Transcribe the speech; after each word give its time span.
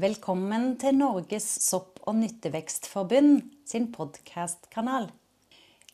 Velkommen 0.00 0.78
til 0.80 0.94
Norges 0.96 1.44
sopp- 1.60 1.98
og 2.08 2.14
nyttevekstforbund 2.16 3.42
sin 3.68 3.90
podkastkanal. 3.92 5.10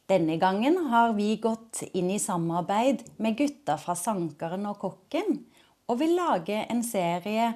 Denne 0.06 0.36
gangen 0.38 0.76
har 0.92 1.16
vi 1.16 1.32
gått 1.42 1.80
inn 1.90 2.12
i 2.14 2.20
samarbeid 2.22 3.02
med 3.18 3.34
gutta 3.40 3.74
fra 3.74 3.96
Sankeren 3.98 4.68
og 4.70 4.78
Kokken, 4.84 5.40
og 5.90 5.98
vil 5.98 6.14
lage 6.14 6.60
en 6.70 6.84
serie 6.86 7.48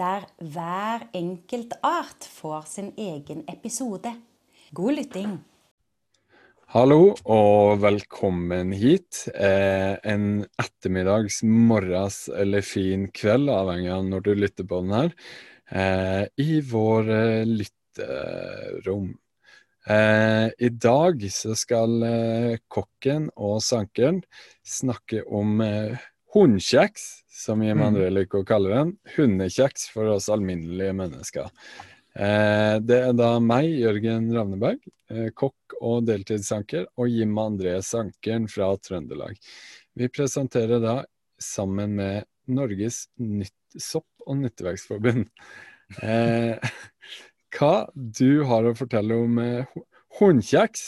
der 0.00 0.24
hver 0.40 1.04
enkelt 1.12 1.76
art 1.84 2.24
får 2.24 2.64
sin 2.72 2.88
egen 2.96 3.44
episode. 3.52 4.14
God 4.72 4.96
lytting. 4.96 5.36
Hallo 6.72 7.12
og 7.28 7.82
velkommen 7.84 8.72
hit. 8.72 9.26
Eh, 9.34 10.00
en 10.00 10.46
ettermiddags, 10.56 11.42
morges 11.44 12.22
eller 12.32 12.64
fin 12.64 13.10
kveld, 13.12 13.52
avhengig 13.52 13.92
av 13.92 14.08
når 14.08 14.24
du 14.24 14.34
lytter 14.38 14.64
på 14.64 14.80
den 14.80 14.96
her, 14.96 15.14
i 15.70 16.60
vår 16.60 17.10
eh, 17.10 17.46
lytterom. 17.46 19.12
Eh, 19.86 20.48
I 20.58 20.68
dag 20.68 21.22
så 21.32 21.54
skal 21.56 22.02
eh, 22.02 22.56
kokken 22.68 23.30
og 23.36 23.62
sankeren 23.64 24.20
snakke 24.66 25.22
om 25.24 25.60
eh, 25.64 25.94
hundekjeks, 26.34 27.06
som 27.40 27.62
Jim 27.64 27.80
André 27.82 28.10
liker 28.12 28.42
å 28.42 28.46
kalle 28.46 28.74
den. 28.74 28.92
Hundekjeks 29.16 29.88
for 29.94 30.10
oss 30.12 30.28
alminnelige 30.30 30.94
mennesker. 30.98 31.48
Eh, 32.14 32.76
det 32.82 32.98
er 33.06 33.14
da 33.16 33.32
meg, 33.42 33.70
Jørgen 33.80 34.28
Ravneberg, 34.34 34.82
eh, 35.10 35.30
kokk 35.32 35.78
og 35.80 36.04
deltidssanker, 36.10 36.90
og 36.98 37.08
Jim 37.08 37.38
André 37.40 37.78
Sankeren 37.86 38.50
fra 38.50 38.74
Trøndelag. 38.76 39.38
Vi 39.96 40.10
presenterer 40.12 40.82
da 40.82 41.00
sammen 41.40 41.96
med 41.96 42.28
Norges 42.50 43.06
nytt 43.16 43.56
sopp- 43.78 44.26
og 44.26 44.36
nyttevekstforbund 44.42 45.28
eh, 45.98 46.70
hva 47.56 47.74
du 47.94 48.42
har 48.48 48.66
å 48.68 48.74
fortelle 48.78 49.14
om 49.26 49.38
eh, 49.42 49.76
hundekjeks. 50.20 50.82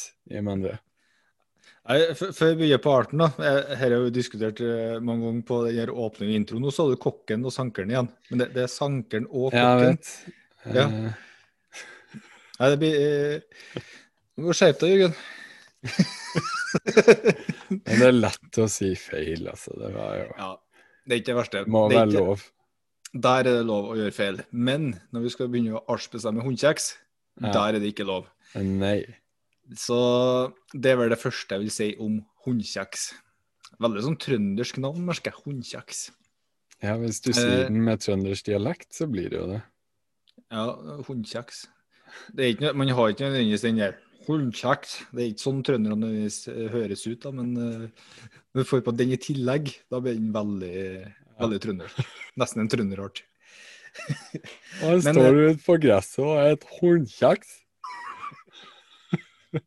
Nei, 1.83 2.14
Før 2.14 2.53
vi 2.53 2.58
begynner 2.61 2.78
på 2.83 2.92
arten, 2.95 3.19
da. 3.25 3.28
Her 3.75 3.91
har 3.91 4.00
vi 4.05 4.11
diskutert 4.14 4.61
eh, 4.62 5.00
mange 5.03 5.27
ganger 5.27 5.45
på 5.48 5.56
den 5.67 5.91
åpne 6.05 6.25
introen. 6.36 6.62
Nå 6.62 6.70
sa 6.75 6.83
du 6.86 6.95
kokken 7.00 7.47
og 7.48 7.55
sankeren 7.55 7.91
igjen. 7.91 8.08
Men 8.30 8.36
det, 8.45 8.48
det 8.55 8.62
er 8.69 8.70
sankeren 8.70 9.27
og 9.30 9.50
kokken. 9.50 9.83
Jeg 9.83 9.91
vet. 9.91 10.06
Ja. 10.78 10.86
Uh... 10.86 11.12
Nei, 12.61 12.69
det 12.70 12.78
blir 12.78 12.95
eh, 13.03 13.39
Du 14.36 14.41
må 14.47 14.53
skjerpe 14.55 14.86
deg, 14.86 14.92
Jørgen. 14.95 15.14
Men 17.73 17.97
det 17.98 18.06
er 18.06 18.14
lett 18.14 18.58
å 18.62 18.69
si 18.70 18.95
feil, 18.95 19.48
altså. 19.50 19.75
Det 19.80 19.91
var 19.97 20.14
jo 20.20 20.27
Ja, 20.30 20.50
det 21.03 21.12
er 21.17 21.19
ikke 21.25 21.33
det 21.33 21.41
verste. 21.41 21.64
Må 21.67 21.91
det 21.91 21.98
være 21.98 22.14
lov. 22.14 22.47
Der 23.14 23.42
er 23.42 23.44
det 23.44 23.66
lov 23.68 23.91
å 23.92 23.96
gjøre 23.98 24.14
feil. 24.16 24.38
Men 24.52 24.94
når 25.12 25.22
vi 25.27 25.32
skal 25.34 25.48
begynne 25.52 25.77
å 25.77 25.84
artsbestemme 25.92 26.42
hundekjeks, 26.44 26.94
Ja. 27.41 27.52
der 27.52 27.74
er 27.77 27.78
det 27.80 27.94
ikke 27.94 28.06
lov. 28.06 28.27
Nei. 28.55 29.05
Så 29.74 30.52
det 30.72 30.92
er 30.92 30.96
vel 30.96 31.08
det 31.10 31.18
første 31.20 31.56
jeg 31.56 31.60
vil 31.60 31.70
si 31.70 31.96
om 32.00 32.24
hundekjeks. 32.46 33.12
Veldig 33.80 34.02
sånn 34.05 34.18
trøndersk 34.18 34.78
navn, 34.78 35.05
merker 35.06 35.33
jeg. 35.33 35.42
Hundekjeks. 35.44 36.10
Ja, 36.83 36.96
hvis 36.98 37.20
du 37.22 37.30
Eh. 37.30 37.34
sier 37.34 37.68
den 37.68 37.84
med 37.84 38.00
trøndersk 38.00 38.44
dialekt, 38.44 38.92
så 38.92 39.06
blir 39.10 39.30
det 39.30 39.38
jo 39.40 39.46
det. 39.52 39.62
Ja, 40.50 40.77
hundekjeks. 41.06 41.66
Det 42.34 42.40
er 42.44 42.55
ikke, 42.56 42.74
man 42.77 42.88
har 42.88 43.08
ikke 43.08 43.24
nødvendigvis 43.30 43.62
den 43.62 43.77
der 43.77 43.94
hundekjeks. 44.27 45.05
Det 45.14 45.20
er 45.22 45.30
ikke 45.33 45.46
sånn 45.46 45.62
trønderne 45.64 45.96
nødvendigvis 45.96 46.48
eh, 46.48 46.68
høres 46.68 47.06
ut, 47.06 47.20
da, 47.20 47.30
men 47.30 47.56
uh, 47.56 47.88
når 48.55 48.62
du 48.62 48.64
får 48.64 48.83
på 48.84 48.96
den 48.96 49.12
i 49.12 49.16
tillegg, 49.16 49.72
da 49.90 50.00
blir 50.00 50.14
den 50.14 50.33
veldig, 50.33 51.14
veldig 51.43 51.61
trøndersk. 51.67 52.15
Nesten 52.41 52.65
en 52.65 52.71
trønderart. 52.73 53.25
Og 54.81 54.87
han 54.87 55.03
Men, 55.07 55.19
står 55.19 55.41
ute 55.43 55.65
på 55.67 55.79
gresset 55.83 56.23
og 56.25 56.33
er 56.39 56.57
et 56.57 56.69
hornkjeks. 56.79 57.59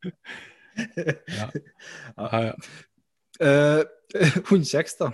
ja. 1.40 1.50
Ja, 2.18 2.44
ja. 2.50 2.58
Uh, 3.36 3.82
hundkjeks, 4.48 4.94
da. 4.96 5.10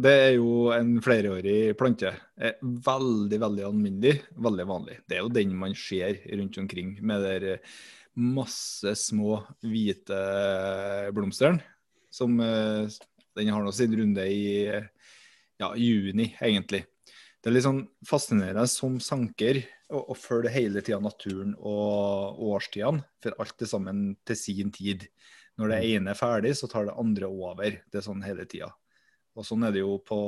Det 0.00 0.10
er 0.10 0.32
jo 0.38 0.70
en 0.74 0.96
flereårig 1.04 1.74
plante. 1.78 2.12
Er 2.40 2.56
Veldig, 2.60 3.38
veldig 3.42 3.64
alminnelig. 3.68 4.14
Veldig 4.42 4.66
vanlig. 4.68 4.96
Det 5.06 5.18
er 5.18 5.24
jo 5.24 5.32
den 5.34 5.52
man 5.58 5.74
ser 5.76 6.22
rundt 6.38 6.58
omkring, 6.62 6.94
med 7.04 7.24
der 7.26 7.46
eh, 7.54 7.74
masse 8.16 8.94
små 8.98 9.42
hvite 9.62 10.20
blomstene. 11.16 11.60
Som 12.10 12.40
uh, 12.40 12.88
Den 13.36 13.52
har 13.52 13.62
nå 13.62 13.70
sin 13.76 13.94
runde 13.98 14.24
i 14.26 14.66
eh, 14.66 14.88
ja, 15.60 15.74
juni, 15.76 16.30
egentlig. 16.40 16.84
Det 17.40 17.48
er 17.48 17.54
litt 17.54 17.64
sånn 17.64 17.84
fascinerende 18.04 18.66
som 18.68 18.98
sanker 19.00 19.62
å, 19.90 20.14
følge 20.18 20.52
hele 20.52 20.82
tida 20.84 21.00
naturen 21.02 21.54
og 21.56 22.40
årstidene, 22.50 23.04
for 23.22 23.36
alt 23.42 23.64
er 23.64 23.70
sammen 23.70 24.02
til 24.28 24.38
sin 24.38 24.72
tid. 24.74 25.06
Når 25.60 25.72
det 25.72 25.80
ene 25.90 26.12
er 26.12 26.18
ferdig, 26.18 26.54
så 26.56 26.68
tar 26.70 26.88
det 26.88 26.98
andre 27.00 27.28
over. 27.28 27.80
Det 27.90 28.00
er 28.00 28.06
sånn 28.06 28.24
hele 28.24 28.46
tida. 28.48 28.70
Og 29.36 29.46
sånn 29.46 29.64
er 29.66 29.74
det 29.74 29.82
jo 29.82 29.96
på, 30.04 30.20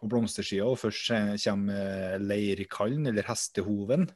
på 0.00 0.10
blomstersida. 0.10 0.68
Først 0.80 1.12
kommer 1.44 2.18
leirkallen, 2.22 3.08
eller 3.10 3.28
hestehoven. 3.28 4.08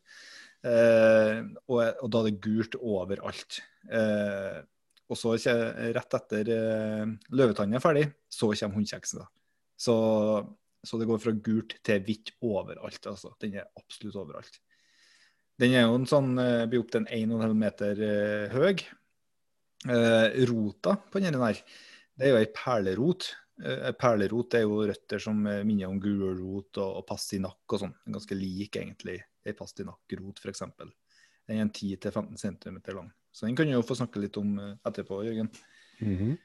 Eh, 0.67 1.41
og, 1.69 1.79
og 1.79 2.13
da 2.13 2.23
er 2.23 2.29
det 2.31 2.41
gult 2.45 2.79
overalt. 2.81 3.61
Eh, 3.89 4.61
og 5.09 5.17
så 5.17 5.35
rett 5.39 6.17
etter 6.19 6.53
eh, 6.53 7.05
løvetann 7.33 7.77
er 7.77 7.85
ferdig, 7.85 8.09
så 8.29 8.51
kommer 8.53 8.81
hundekjeksen. 8.81 9.25
da. 9.25 9.31
Så, 9.78 9.94
så 10.83 10.99
det 10.99 11.06
går 11.09 11.21
fra 11.22 11.34
gult 11.34 11.77
til 11.87 12.03
hvitt 12.06 12.34
overalt. 12.43 13.05
altså. 13.06 13.33
Den 13.41 13.61
er 13.61 13.69
absolutt 13.78 14.19
overalt. 14.19 14.59
Den 15.59 15.75
er 15.75 15.87
jo 15.89 15.99
en 15.99 16.06
sånn, 16.06 16.33
eh, 16.39 16.66
blir 16.71 16.84
opp 16.84 16.93
til 16.94 17.03
en 17.03 17.11
1,5 17.11 17.59
meter 17.59 18.03
eh, 18.06 18.55
høy. 18.55 18.83
Eh, 19.88 20.38
rota 20.50 20.97
på 21.11 21.22
denne 21.22 21.38
der, 21.38 21.61
det 22.19 22.27
er 22.27 22.34
jo 22.34 22.41
ei 22.41 22.49
perlerot. 22.55 23.28
Eh, 23.59 23.91
perlerot 23.99 24.55
er 24.55 24.65
jo 24.67 24.84
røtter 24.87 25.22
som 25.22 25.38
minner 25.43 25.91
om 25.91 25.99
gulrot 26.03 26.78
og, 26.78 27.00
og 27.00 27.06
pastinakk 27.06 27.75
og 27.75 27.83
sånn. 27.84 27.97
Ganske 28.06 28.38
lik 28.38 28.78
egentlig 28.78 29.19
ei 29.19 29.55
pastinakkrot 29.59 30.43
f.eks. 30.43 30.67
Den 30.78 31.56
er 31.56 31.65
en 31.65 31.75
10-15 31.75 32.38
cm 32.38 32.78
lang. 32.94 33.11
Så 33.34 33.47
den 33.47 33.59
kan 33.59 33.67
du 33.67 33.75
jo 33.75 33.87
få 33.87 33.99
snakke 33.99 34.22
litt 34.22 34.38
om 34.38 34.56
etterpå, 34.59 35.22
Jørgen. 35.27 35.50
Mhm. 36.03 36.37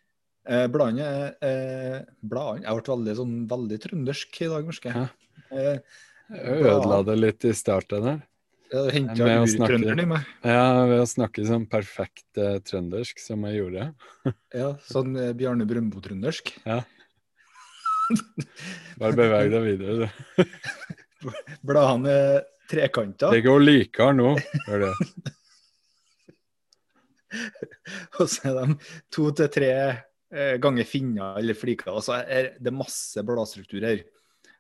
Eh, 0.43 0.65
bladene 0.67 1.07
eh, 1.39 2.01
bladene, 2.19 2.65
Jeg 2.65 2.75
ble 2.75 2.91
veldig, 2.91 3.15
sånn, 3.15 3.35
veldig 3.47 3.77
trøndersk 3.85 4.41
i 4.43 4.49
dag, 4.51 4.65
merker 4.67 4.97
jeg. 4.97 5.07
Eh, 5.55 5.77
ødela 6.67 6.99
det 7.07 7.15
litt 7.19 7.45
i 7.47 7.53
starten 7.55 8.03
der. 8.07 8.19
jeg 8.73 8.95
henta 8.97 9.29
urtrønderen 9.45 10.03
i 10.03 10.07
meg. 10.09 10.27
Ja, 10.43 10.83
ved 10.89 10.99
å 11.05 11.07
snakke 11.07 11.45
sånn 11.47 11.67
perfekt 11.71 12.41
eh, 12.41 12.57
trøndersk 12.65 13.23
som 13.23 13.45
jeg 13.47 13.61
gjorde. 13.61 13.87
Ja, 14.59 14.73
sånn 14.89 15.15
eh, 15.15 15.31
Bjarne 15.37 15.65
Brøndbo-trøndersk. 15.69 16.51
Bare 18.99 19.15
beveg 19.15 19.53
deg 19.53 19.63
videre, 19.69 19.93
du. 20.03 20.43
Bladene 21.69 22.11
er 22.11 22.41
trekanta, 22.67 23.31
Det 23.31 23.45
går 23.45 23.63
likere 23.63 24.11
nå. 24.17 24.33
Gjør 24.67 24.89
det. 24.89 24.95
og 28.19 28.27
så 28.29 28.49
er 28.51 28.57
de 28.59 28.75
to 29.13 29.31
til 29.39 29.47
tre 29.55 29.69
eh, 29.71 30.01
ganger 30.63 30.87
finner 30.89 31.37
eller 31.37 31.57
fliker. 31.57 31.91
Altså, 31.91 32.15
så 32.15 32.21
er 32.25 32.55
det 32.57 32.73
masse 32.73 33.21
bladstruktur 33.25 33.85
her. 33.85 34.03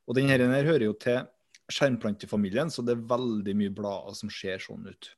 Og 0.07 0.17
denne 0.17 0.35
her 0.35 0.67
hører 0.67 0.85
jo 0.85 0.95
til 0.99 1.23
skjermplantefamilien, 1.71 2.71
så 2.71 2.83
det 2.85 2.95
er 2.95 3.05
veldig 3.09 3.55
mye 3.57 3.73
blader 3.73 4.17
som 4.17 4.31
ser 4.33 4.61
sånn 4.61 4.85
ut. 4.89 5.09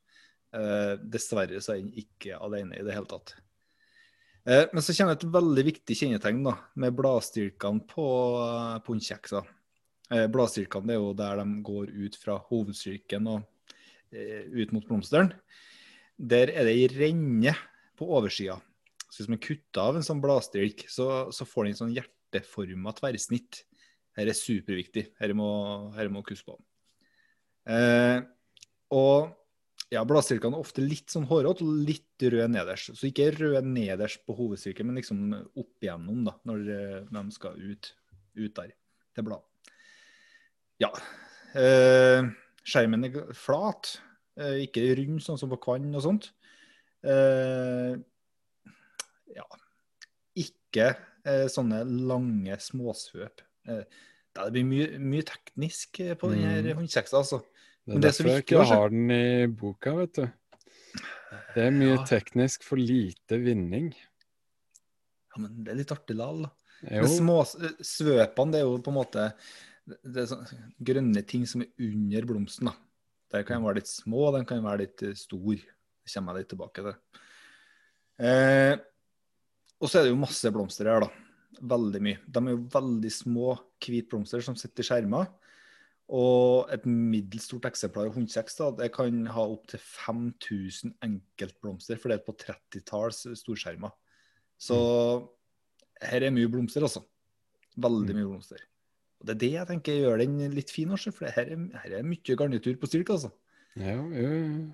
Eh, 0.55 0.93
dessverre 1.01 1.59
så 1.63 1.73
er 1.73 1.81
den 1.81 1.95
ikke 1.99 2.37
alene 2.39 2.77
i 2.77 2.85
det 2.85 2.95
hele 2.95 3.09
tatt. 3.09 3.35
Eh, 4.45 4.67
men 4.71 4.85
så 4.85 4.93
kommer 4.93 5.17
et 5.17 5.27
veldig 5.35 5.65
viktig 5.71 5.97
kjennetegn 5.97 6.43
da, 6.45 6.55
med 6.81 6.95
bladstilkene 6.97 7.85
på, 7.89 8.07
hundekjekser. 8.85 9.49
Eh, 10.13 10.27
bladstilkene 10.31 10.93
er 10.93 11.01
jo 11.01 11.15
der 11.17 11.41
de 11.41 11.47
går 11.65 11.89
ut 12.05 12.19
fra 12.21 12.37
hovedstilken 12.51 13.31
og 13.31 13.41
eh, 14.13 14.45
ut 14.53 14.75
mot 14.75 14.85
blomsteren. 14.85 15.33
Der 16.15 16.53
er 16.53 16.69
det 16.69 16.77
ei 16.77 16.87
renne 16.93 17.55
på 17.97 18.07
oversida. 18.15 18.59
Så 19.15 19.23
hvis 19.23 19.31
man 19.31 19.39
kutter 19.39 19.79
av 19.79 19.95
en 19.95 20.03
sånn 20.03 20.19
bladstilk, 20.19 20.83
så, 20.91 21.31
så 21.31 21.47
får 21.47 21.63
den 21.63 21.75
en 21.75 21.79
sånn 21.79 21.95
hjerteforma 21.95 22.91
tverrsnitt. 22.97 23.61
Dette 24.11 24.33
er 24.33 24.35
superviktig. 24.35 25.05
Dette 25.15 25.37
må, 25.37 25.47
dette 25.95 26.11
må 26.11 26.23
kusse 26.27 26.43
på. 26.43 26.57
Eh, 27.71 28.19
og 28.95 29.31
ja, 29.93 30.03
bladstilkene 30.07 30.57
er 30.57 30.65
ofte 30.65 30.83
litt 30.83 31.13
sånn 31.13 31.27
hårete 31.29 31.63
og 31.63 31.83
litt 31.87 32.25
rød 32.35 32.51
nederst. 32.51 32.91
Så 32.99 33.07
ikke 33.07 33.31
rød 33.37 33.69
nederst 33.69 34.25
på 34.27 34.35
hovedstilken, 34.35 34.89
men 34.89 34.99
liksom 34.99 35.29
opp 35.31 35.85
igjennom 35.85 36.25
da, 36.27 36.35
når 36.49 36.65
de 37.07 37.23
skal 37.35 37.55
ut, 37.55 37.93
ut 38.35 38.55
der 38.59 38.73
til 39.15 39.27
blad. 39.29 39.45
Ja. 40.83 40.91
Eh, 41.55 42.27
skjermen 42.67 43.07
er 43.07 43.31
flat, 43.37 43.95
eh, 44.35 44.65
ikke 44.65 44.83
rund 44.99 45.23
sånn 45.23 45.39
som 45.39 45.53
på 45.53 45.61
kvann 45.63 45.87
og 45.95 46.03
sånt. 46.03 46.33
Eh, 47.05 47.95
ja. 49.35 49.45
Ikke 50.35 50.89
eh, 51.25 51.45
sånne 51.51 51.83
lange 52.07 52.57
småsvøp. 52.61 53.41
Eh, 53.67 53.83
det 54.35 54.47
blir 54.51 54.65
mye, 54.67 54.87
mye 54.99 55.23
teknisk 55.27 55.99
eh, 56.03 56.15
på 56.19 56.31
denne 56.33 56.57
Mm. 56.61 56.81
hundekjeksa, 56.81 57.21
altså. 57.21 57.41
Det 57.85 57.93
er 57.95 57.99
det 57.99 58.09
er 58.09 58.09
derfor 58.09 58.29
jeg 58.31 58.43
ikke 58.43 58.57
også. 58.59 58.73
har 58.81 58.89
den 58.89 59.11
i 59.11 59.45
boka, 59.47 59.93
vet 59.95 60.13
du. 60.13 60.25
Det 61.55 61.63
er 61.67 61.71
mye 61.71 61.95
Ja. 61.97 62.03
teknisk 62.09 62.63
for 62.63 62.77
lite 62.77 63.37
vinning. 63.43 63.93
Ja, 65.35 65.41
men 65.41 65.63
det 65.63 65.71
er 65.71 65.75
litt 65.79 65.91
artig 65.91 66.15
likevel, 66.17 66.43
da. 66.43 66.51
Men 66.89 67.07
små 67.07 67.37
svøpene, 67.81 68.51
det 68.51 68.59
er 68.59 68.65
jo 68.67 68.77
på 68.83 68.91
en 68.91 68.99
måte 68.99 69.33
det 69.85 70.17
er 70.23 70.25
sånn, 70.25 70.45
grønne 70.83 71.21
ting 71.27 71.45
som 71.45 71.61
er 71.61 71.67
under 71.79 72.21
blomsten. 72.25 72.65
da. 72.65 72.75
Den 73.31 73.43
kan 73.45 73.63
være 73.63 73.75
litt 73.75 73.87
små, 73.91 74.31
de 74.37 74.43
kan 74.45 74.63
være 74.63 74.79
litt 74.79 74.97
stor. 74.97 75.15
store. 75.17 75.61
Det 76.05 76.13
kommer 76.13 76.33
jeg 76.35 76.41
litt 76.43 76.49
tilbake 76.49 76.83
til. 76.85 76.95
Eh, 78.19 78.75
og 79.85 79.91
så 79.91 79.99
er 79.99 80.07
det 80.07 80.13
jo 80.13 80.19
masse 80.19 80.51
blomster 80.53 80.89
her, 80.89 81.05
da. 81.05 81.09
Veldig 81.75 82.01
mye. 82.03 82.19
De 82.27 82.41
er 82.41 82.55
jo 82.55 82.63
veldig 82.73 83.11
små 83.13 83.55
hvite 83.83 84.09
blomster 84.11 84.43
som 84.43 84.57
sitter 84.59 84.83
i 84.83 84.87
skjermer. 84.89 85.29
Og 86.15 86.69
et 86.73 86.83
middels 86.85 87.47
stort 87.47 87.65
eksemplar 87.69 88.11
av 88.11 88.17
hundekjeks 88.17 88.59
da, 88.59 88.67
det 88.77 88.91
kan 88.93 89.23
ha 89.33 89.45
opptil 89.55 89.81
5000 89.81 90.93
enkeltblomster 91.05 91.97
fordelt 92.01 92.27
på 92.27 92.35
30-talls 92.43 93.23
storskjermer. 93.39 93.93
Så 94.61 94.77
her 96.03 96.27
er 96.27 96.35
mye 96.35 96.51
blomster, 96.51 96.85
altså. 96.85 97.01
Veldig 97.81 98.13
mye 98.13 98.29
blomster. 98.29 98.61
Og 99.21 99.27
Det 99.29 99.35
er 99.35 99.41
det 99.41 99.51
jeg 99.55 99.69
tenker 99.71 100.01
gjør 100.03 100.21
den 100.21 100.37
litt 100.53 100.73
fin, 100.73 100.91
også, 100.93 101.13
for 101.15 101.31
her 101.31 101.55
er, 101.55 101.67
her 101.81 101.99
er 101.99 102.07
mye 102.07 102.37
garnitur 102.37 102.77
på 102.81 102.91
stilk. 102.91 103.09
altså. 103.15 103.31
Ja, 103.79 103.97
jo, 103.97 104.29
jo. 104.29 104.65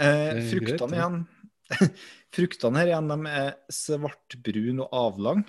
Eh, 0.00 0.38
fruktene 0.48 0.96
igjen 0.96 1.22
Fruktene 2.34 2.82
her 2.82 2.90
igjen, 2.92 3.10
de 3.10 3.30
er 3.30 3.54
svartbrun 3.72 4.82
og 4.84 4.96
avlang. 4.96 5.44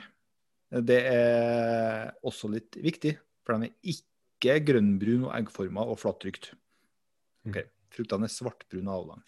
Det 0.71 0.99
er 1.09 2.13
også 2.25 2.49
litt 2.53 2.77
viktig, 2.79 3.17
for 3.45 3.59
de 3.59 3.69
er 3.69 3.95
ikke 3.95 4.59
grønnbrun 4.69 5.27
og 5.27 5.35
eggforma 5.35 5.85
og 5.85 5.99
flattrykt. 6.01 6.53
Ok, 7.49 7.59
Fruktene 7.91 8.29
er 8.29 8.33
svartbrun 8.33 8.87
og 8.87 8.95
avlang. 9.01 9.25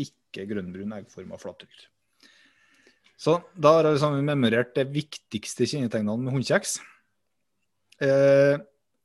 Ikke 0.00 0.46
grønnbrun, 0.48 0.96
eggforma 0.96 1.36
og 1.36 1.42
flattrykt. 1.42 1.88
Så 3.16 3.38
da 3.56 3.78
har 3.78 3.86
jeg 3.88 3.96
liksom 3.96 4.18
memorert 4.28 4.74
det 4.76 4.88
viktigste 4.92 5.68
kjennetegnene 5.68 6.26
med 6.26 6.34
hundekjeks. 6.36 6.78
Eh, 8.04 8.58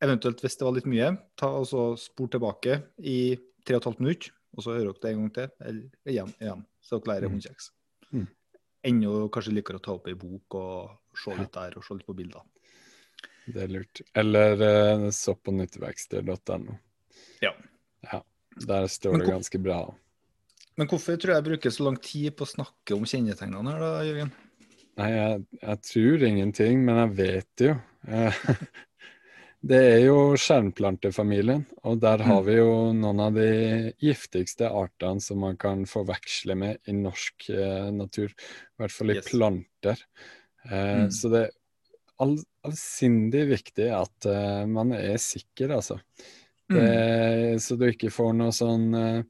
eventuelt 0.03 0.41
hvis 0.43 0.57
det 0.59 0.67
var 0.67 0.75
litt 0.75 0.89
mye, 0.89 1.13
ta 1.39 1.53
og 1.61 1.95
spor 1.99 2.31
tilbake 2.31 2.81
i 3.07 3.37
3 3.67 3.77
15 3.79 4.01
minutter, 4.01 4.33
og 4.51 4.65
så 4.65 4.75
hører 4.75 4.91
dere 4.91 5.03
det 5.03 5.11
en 5.13 5.21
gang 5.21 5.31
til, 5.37 5.53
eller 5.63 6.11
igjen, 6.11 6.33
igjen 6.41 6.65
så 6.81 6.99
klarer 7.03 7.27
jeg 7.27 7.31
Mm. 7.31 7.37
hundekjeks. 7.37 7.71
Mm. 8.11 8.27
Ennå 8.89 9.29
kanskje 9.33 9.53
liker 9.53 9.77
å 9.77 9.83
ta 9.83 9.93
opp 9.93 10.07
ei 10.09 10.17
bok 10.17 10.55
og 10.57 11.17
se 11.17 11.35
litt 11.37 11.53
der, 11.53 11.77
og 11.77 11.85
se 11.85 11.97
litt 11.97 12.07
på 12.07 12.15
bilder. 12.17 12.41
Det 13.45 13.63
er 13.63 13.71
lurt. 13.73 14.01
Eller 14.17 14.61
uh, 14.61 15.09
så 15.13 15.35
på 15.35 15.53
nytteverksted.no. 15.53 16.77
Ja. 17.41 17.53
ja. 18.11 18.21
Der 18.67 18.87
står 18.87 19.19
det 19.21 19.29
ganske 19.29 19.59
bra. 19.61 19.83
Men 20.77 20.87
hvorfor 20.87 21.17
tror 21.19 21.33
jeg 21.33 21.41
jeg 21.41 21.47
bruker 21.49 21.73
så 21.73 21.85
lang 21.85 21.97
tid 22.01 22.35
på 22.37 22.45
å 22.47 22.51
snakke 22.51 22.95
om 22.95 23.05
kjennetegnene 23.05 23.73
her, 23.73 23.81
da, 23.83 23.91
Jørgen? 24.07 24.31
Nei, 25.01 25.09
jeg, 25.13 25.41
jeg 25.61 25.81
tror 25.87 26.23
ingenting, 26.27 26.85
men 26.87 27.01
jeg 27.03 27.15
vet 27.19 27.65
jo. 27.67 27.75
Det 29.61 29.77
er 29.77 29.99
jo 30.07 30.33
skjermplantefamilien, 30.41 31.67
og 31.85 31.99
der 32.01 32.23
har 32.25 32.39
Mm. 32.41 32.45
vi 32.47 32.53
jo 32.57 32.93
noen 32.97 33.19
av 33.21 33.33
de 33.35 33.93
giftigste 34.01 34.65
artene 34.73 35.21
som 35.21 35.37
man 35.39 35.55
kan 35.57 35.85
forveksle 35.85 36.55
med 36.57 36.79
i 36.87 36.93
norsk 36.97 37.49
eh, 37.53 37.91
natur. 37.93 38.29
I 38.33 38.81
hvert 38.81 38.91
fall 38.91 39.11
i 39.11 39.15
Yes. 39.15 39.25
planter. 39.29 39.97
Eh, 40.65 41.05
Mm. 41.05 41.11
Så 41.11 41.29
det 41.29 41.43
er 41.45 41.51
all, 42.19 42.37
avsindig 42.65 43.47
viktig 43.49 43.89
at 43.93 44.25
eh, 44.25 44.65
man 44.65 44.93
er 44.93 45.17
sikker, 45.17 45.69
altså. 45.77 45.99
Det, 46.71 47.59
så 47.61 47.75
du 47.77 47.85
ikke 47.91 48.09
får 48.09 48.33
noe 48.33 48.51
sånn 48.51 48.95
eh, 48.95 49.23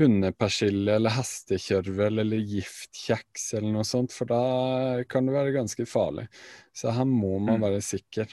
hundepersille 0.00 0.96
eller 0.96 1.10
hestekjørvel 1.14 2.18
eller 2.20 2.38
giftkjeks 2.42 3.54
eller 3.54 3.72
noe 3.72 3.84
sånt, 3.84 4.12
for 4.12 4.26
da 4.26 5.04
kan 5.08 5.24
det 5.26 5.32
være 5.36 5.52
ganske 5.54 5.86
farlig. 5.86 6.26
Så 6.74 6.90
her 6.92 7.04
må 7.04 7.38
man 7.38 7.60
Mm. 7.60 7.62
være 7.62 7.80
sikker. 7.82 8.26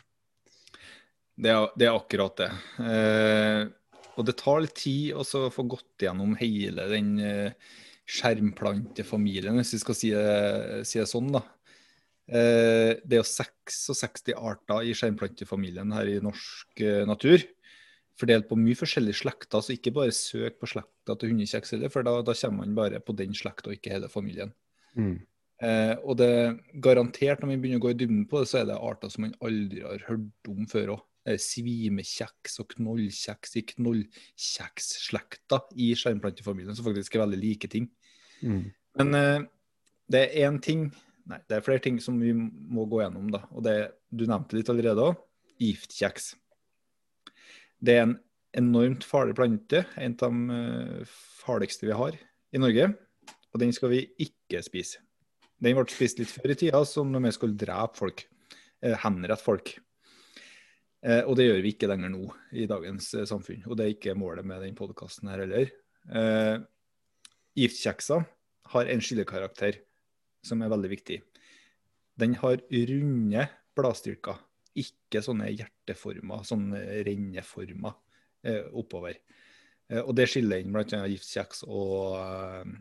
Det 1.39 1.51
er, 1.53 1.67
det 1.79 1.87
er 1.87 1.95
akkurat 1.95 2.39
det. 2.41 2.49
Eh, 2.83 3.61
og 4.19 4.25
det 4.27 4.35
tar 4.39 4.63
litt 4.63 4.75
tid 4.75 5.15
å 5.15 5.23
få 5.53 5.63
gått 5.71 6.03
gjennom 6.03 6.33
hele 6.39 6.87
den 6.91 7.13
eh, 7.23 7.69
skjermplantefamilien, 8.09 9.55
hvis 9.61 9.77
vi 9.77 9.79
skal 9.83 9.97
si 9.97 10.11
det, 10.11 10.83
si 10.89 10.99
det 10.99 11.07
sånn. 11.07 11.31
da. 11.37 11.45
Eh, 12.29 12.97
det 13.01 13.15
er 13.15 13.21
jo 13.21 13.29
66 13.29 14.35
arter 14.35 14.85
i 14.85 14.93
skjermplantefamilien 14.97 15.95
her 15.95 16.11
i 16.11 16.19
norsk 16.23 16.83
eh, 16.83 17.05
natur. 17.09 17.45
Fordelt 18.19 18.49
på 18.49 18.57
mye 18.59 18.77
forskjellige 18.77 19.21
slekter, 19.21 19.63
så 19.63 19.73
ikke 19.73 19.95
bare 19.95 20.13
søk 20.15 20.59
på 20.59 20.67
slekta 20.73 21.15
til 21.15 21.31
hundekjeks 21.31 21.77
heller, 21.77 21.93
for 21.93 22.05
da, 22.05 22.17
da 22.25 22.35
kommer 22.35 22.65
man 22.65 22.75
bare 22.77 22.99
på 22.99 23.15
den 23.17 23.37
slekta 23.37 23.71
og 23.71 23.79
ikke 23.79 23.95
hele 23.95 24.11
familien. 24.11 24.51
Mm. 24.99 25.15
Eh, 25.63 25.95
og 26.03 26.19
det 26.19 26.31
garantert, 26.83 27.41
når 27.41 27.53
vi 27.53 27.61
begynner 27.63 27.81
å 27.81 27.87
gå 27.87 27.93
i 27.93 27.99
dybden 28.01 28.25
på 28.29 28.43
det, 28.43 28.51
så 28.51 28.61
er 28.61 28.69
det 28.69 28.77
arter 28.77 29.11
som 29.13 29.25
man 29.25 29.37
aldri 29.45 29.85
har 29.87 30.03
hørt 30.09 30.51
om 30.51 30.67
før 30.69 30.97
òg. 30.97 31.05
Svimekjeks 31.27 32.59
og 32.63 32.69
knollkjeks 32.75 33.57
i 33.59 33.65
knollkjeksslekta 33.73 35.61
i 35.75 35.91
skjermplantefamilien, 35.99 36.75
som 36.77 36.87
faktisk 36.87 37.17
er 37.17 37.25
veldig 37.25 37.41
like 37.41 37.69
ting. 37.71 37.89
Mm. 38.41 38.69
Men 38.99 39.19
eh, 39.19 39.47
det 40.09 40.25
er 40.25 40.49
én 40.49 40.59
ting 40.63 40.89
Nei, 41.29 41.37
det 41.45 41.59
er 41.59 41.61
flere 41.61 41.81
ting 41.83 41.99
som 42.01 42.15
vi 42.17 42.31
må 42.33 42.87
gå 42.89 43.03
gjennom, 43.03 43.27
da. 43.29 43.43
Og 43.53 43.61
det 43.61 43.75
du 44.09 44.23
nevnte 44.25 44.55
litt 44.57 44.69
allerede 44.71 45.03
òg. 45.11 45.19
Giftkjeks. 45.61 46.31
Det 47.85 47.93
er 47.93 48.07
en 48.07 48.15
enormt 48.57 49.05
farlig 49.05 49.35
plante. 49.37 49.83
En 50.01 50.15
av 50.17 50.33
de 50.33 50.57
eh, 50.57 51.11
farligste 51.43 51.85
vi 51.85 51.93
har 51.99 52.17
i 52.17 52.61
Norge. 52.63 52.87
Og 53.53 53.61
den 53.61 53.75
skal 53.75 53.93
vi 53.93 54.01
ikke 54.25 54.63
spise. 54.65 55.03
Den 55.61 55.77
ble 55.77 55.85
spist 55.91 56.17
litt 56.21 56.31
før 56.31 56.55
i 56.55 56.57
tida, 56.57 56.81
som 56.87 57.13
når 57.13 57.27
vi 57.27 57.35
skulle 57.35 57.59
drepe 57.59 57.99
folk. 57.99 58.25
Eh, 58.81 58.97
henrette 59.03 59.43
folk. 59.43 59.75
Eh, 61.05 61.21
og 61.23 61.37
det 61.39 61.47
gjør 61.47 61.61
vi 61.63 61.71
ikke 61.73 61.89
lenger 61.91 62.11
nå 62.11 62.25
i 62.59 62.65
dagens 62.69 63.13
eh, 63.15 63.27
samfunn. 63.29 63.63
Og 63.69 63.77
det 63.79 63.85
er 63.85 63.95
ikke 63.95 64.17
målet 64.19 64.47
med 64.47 64.65
den 64.65 64.75
podkasten 64.77 65.31
her 65.31 65.45
heller. 65.45 65.71
Eh, 66.09 66.57
giftkjekser 67.59 68.25
har 68.73 68.91
en 68.91 69.03
skillekarakter 69.03 69.79
som 70.45 70.61
er 70.63 70.71
veldig 70.71 70.91
viktig. 70.91 71.21
Den 72.19 72.35
har 72.41 72.59
runde 72.59 73.47
bladstyrker, 73.79 74.39
ikke 74.79 75.21
sånne 75.23 75.49
hjerteformer, 75.53 76.43
sånne 76.47 76.81
renneformer 77.07 77.95
eh, 78.43 78.67
oppover. 78.75 79.15
Eh, 79.89 80.01
og 80.03 80.13
det 80.19 80.27
skiller 80.31 80.61
inn 80.61 80.75
bl.a. 80.75 81.03
giftkjeks 81.09 81.63
og, 81.67 82.19
eh, 82.19 82.73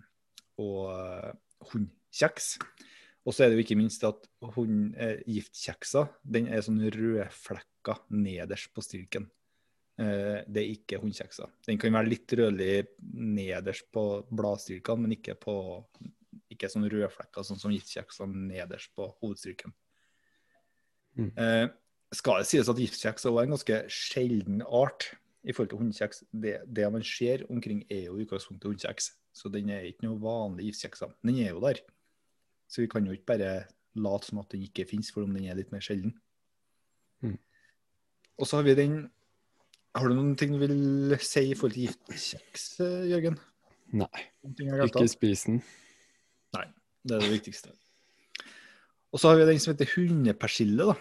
og 0.65 1.71
hundkjeks. 1.73 2.57
Og 3.29 3.35
så 3.37 3.45
er 3.45 3.51
det 3.51 3.59
jo 3.59 3.65
ikke 3.67 3.77
minst 3.77 4.05
at 4.09 4.25
hund, 4.55 4.95
eh, 4.97 5.19
giftkjekser 5.29 6.09
den 6.25 6.49
er 6.49 6.63
sånn 6.65 6.81
rødflekka 6.81 7.99
nederst 8.17 8.73
på 8.73 8.85
stilken. 8.85 9.27
Eh, 10.01 10.47
det 10.49 10.63
er 10.63 10.71
ikke 10.73 11.01
hundkjekser. 11.03 11.51
Den 11.67 11.81
kan 11.81 11.93
være 11.93 12.09
litt 12.09 12.33
rødlig 12.39 12.87
nederst 13.13 13.91
på 13.93 14.05
bladstilkene, 14.31 15.05
men 15.05 15.17
ikke, 15.19 15.35
på, 15.43 15.57
ikke 16.55 16.71
sånn 16.73 16.89
rødflekka 16.89 17.45
sånn 17.45 17.61
som 17.61 17.75
giftkjeksa 17.75 18.31
nederst 18.31 18.95
på 18.97 19.11
hovedstryken. 19.19 19.77
Mm. 21.19 21.33
Eh, 21.35 21.67
skal 22.15 22.41
det 22.41 22.49
sies 22.49 22.71
at 22.73 22.81
giftkjeks 22.81 23.29
er 23.29 23.43
en 23.43 23.57
ganske 23.59 23.83
sjelden 23.93 24.63
art 24.65 25.11
i 25.45 25.53
forhold 25.53 25.75
til 25.75 25.83
hundekjeks. 25.83 26.25
Det, 26.33 26.57
det 26.65 26.89
man 26.95 27.05
ser 27.05 27.45
omkring, 27.53 27.85
er 27.91 28.07
jo 28.07 28.17
i 28.17 28.25
utgangspunktet 28.25 28.71
hundekjeks. 28.71 29.13
Så 29.37 29.51
den 29.53 29.69
er 29.75 29.85
ikke 29.91 30.07
noe 30.07 30.23
vanlig 30.23 30.71
giftkjeks. 30.71 31.05
Den 31.27 31.43
er 31.43 31.53
jo 31.53 31.61
der. 31.67 31.83
Så 32.69 32.85
vi 32.85 32.91
kan 32.93 33.07
jo 33.07 33.17
ikke 33.17 33.33
bare 33.33 33.53
late 33.99 34.29
som 34.29 34.43
at 34.43 34.51
den 34.53 34.67
ikke 34.67 34.87
finnes, 34.89 35.11
for 35.13 35.25
om 35.25 35.35
den 35.35 35.49
er 35.49 35.59
litt 35.59 35.73
mer 35.73 35.83
sjelden. 35.85 36.13
Mm. 37.25 37.39
Og 38.39 38.47
så 38.47 38.61
har 38.61 38.69
vi 38.69 38.77
den 38.79 38.99
Har 39.97 40.07
du 40.07 40.15
noen 40.15 40.37
ting 40.39 40.53
du 40.53 40.61
vil 40.61 41.17
si 41.25 41.49
i 41.49 41.55
forhold 41.57 41.75
til 41.75 41.89
giftkjeks, 41.89 42.67
eh, 42.85 43.07
Jørgen? 43.11 43.39
Nei, 43.97 44.21
ikke 44.85 45.09
spis 45.11 45.47
den. 45.49 45.63
Det 47.09 47.17
er 47.17 47.25
det 47.25 47.33
viktigste. 47.33 47.73
Og 49.15 49.21
så 49.21 49.31
har 49.31 49.39
vi 49.41 49.47
den 49.49 49.61
som 49.63 49.73
heter 49.73 49.89
hundepersille. 49.95 50.85
da. 50.85 50.97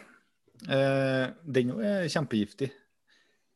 Eh, 0.74 1.26
den 1.44 1.74
er 1.84 2.08
kjempegiftig. 2.08 2.72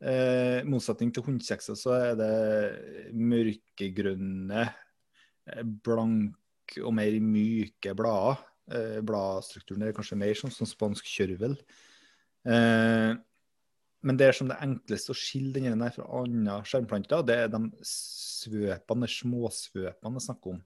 Eh, 0.02 0.66
motsetning 0.66 1.14
til 1.14 1.24
hundekjekser 1.24 1.78
så 1.78 1.94
er 1.94 2.16
det 2.18 3.14
mørkegrønne, 3.14 4.64
eh, 5.48 5.64
blanke 5.86 6.41
og 6.82 6.94
mer 6.96 7.18
myke 7.24 7.96
blader. 7.98 8.42
Eh, 8.72 9.00
bladstrukturen 9.04 9.84
er 9.88 9.96
kanskje 9.96 10.20
mer 10.20 10.38
sånn 10.38 10.54
som 10.54 10.70
spansk 10.70 11.08
kjørvel. 11.10 11.58
Eh, 12.48 13.12
men 14.02 14.18
det 14.18 14.28
er 14.28 14.38
som 14.38 14.50
det 14.50 14.60
enkleste 14.64 15.14
å 15.14 15.18
skille 15.18 15.54
denne 15.54 15.92
fra 15.94 16.08
andre 16.18 16.62
skjermplanter, 16.66 17.26
det 17.26 17.38
er 17.44 17.52
de 17.54 17.62
svøpene, 17.86 19.10
småsvøpene 19.10 20.18
jeg 20.18 20.26
snakker 20.26 20.56
om. 20.56 20.62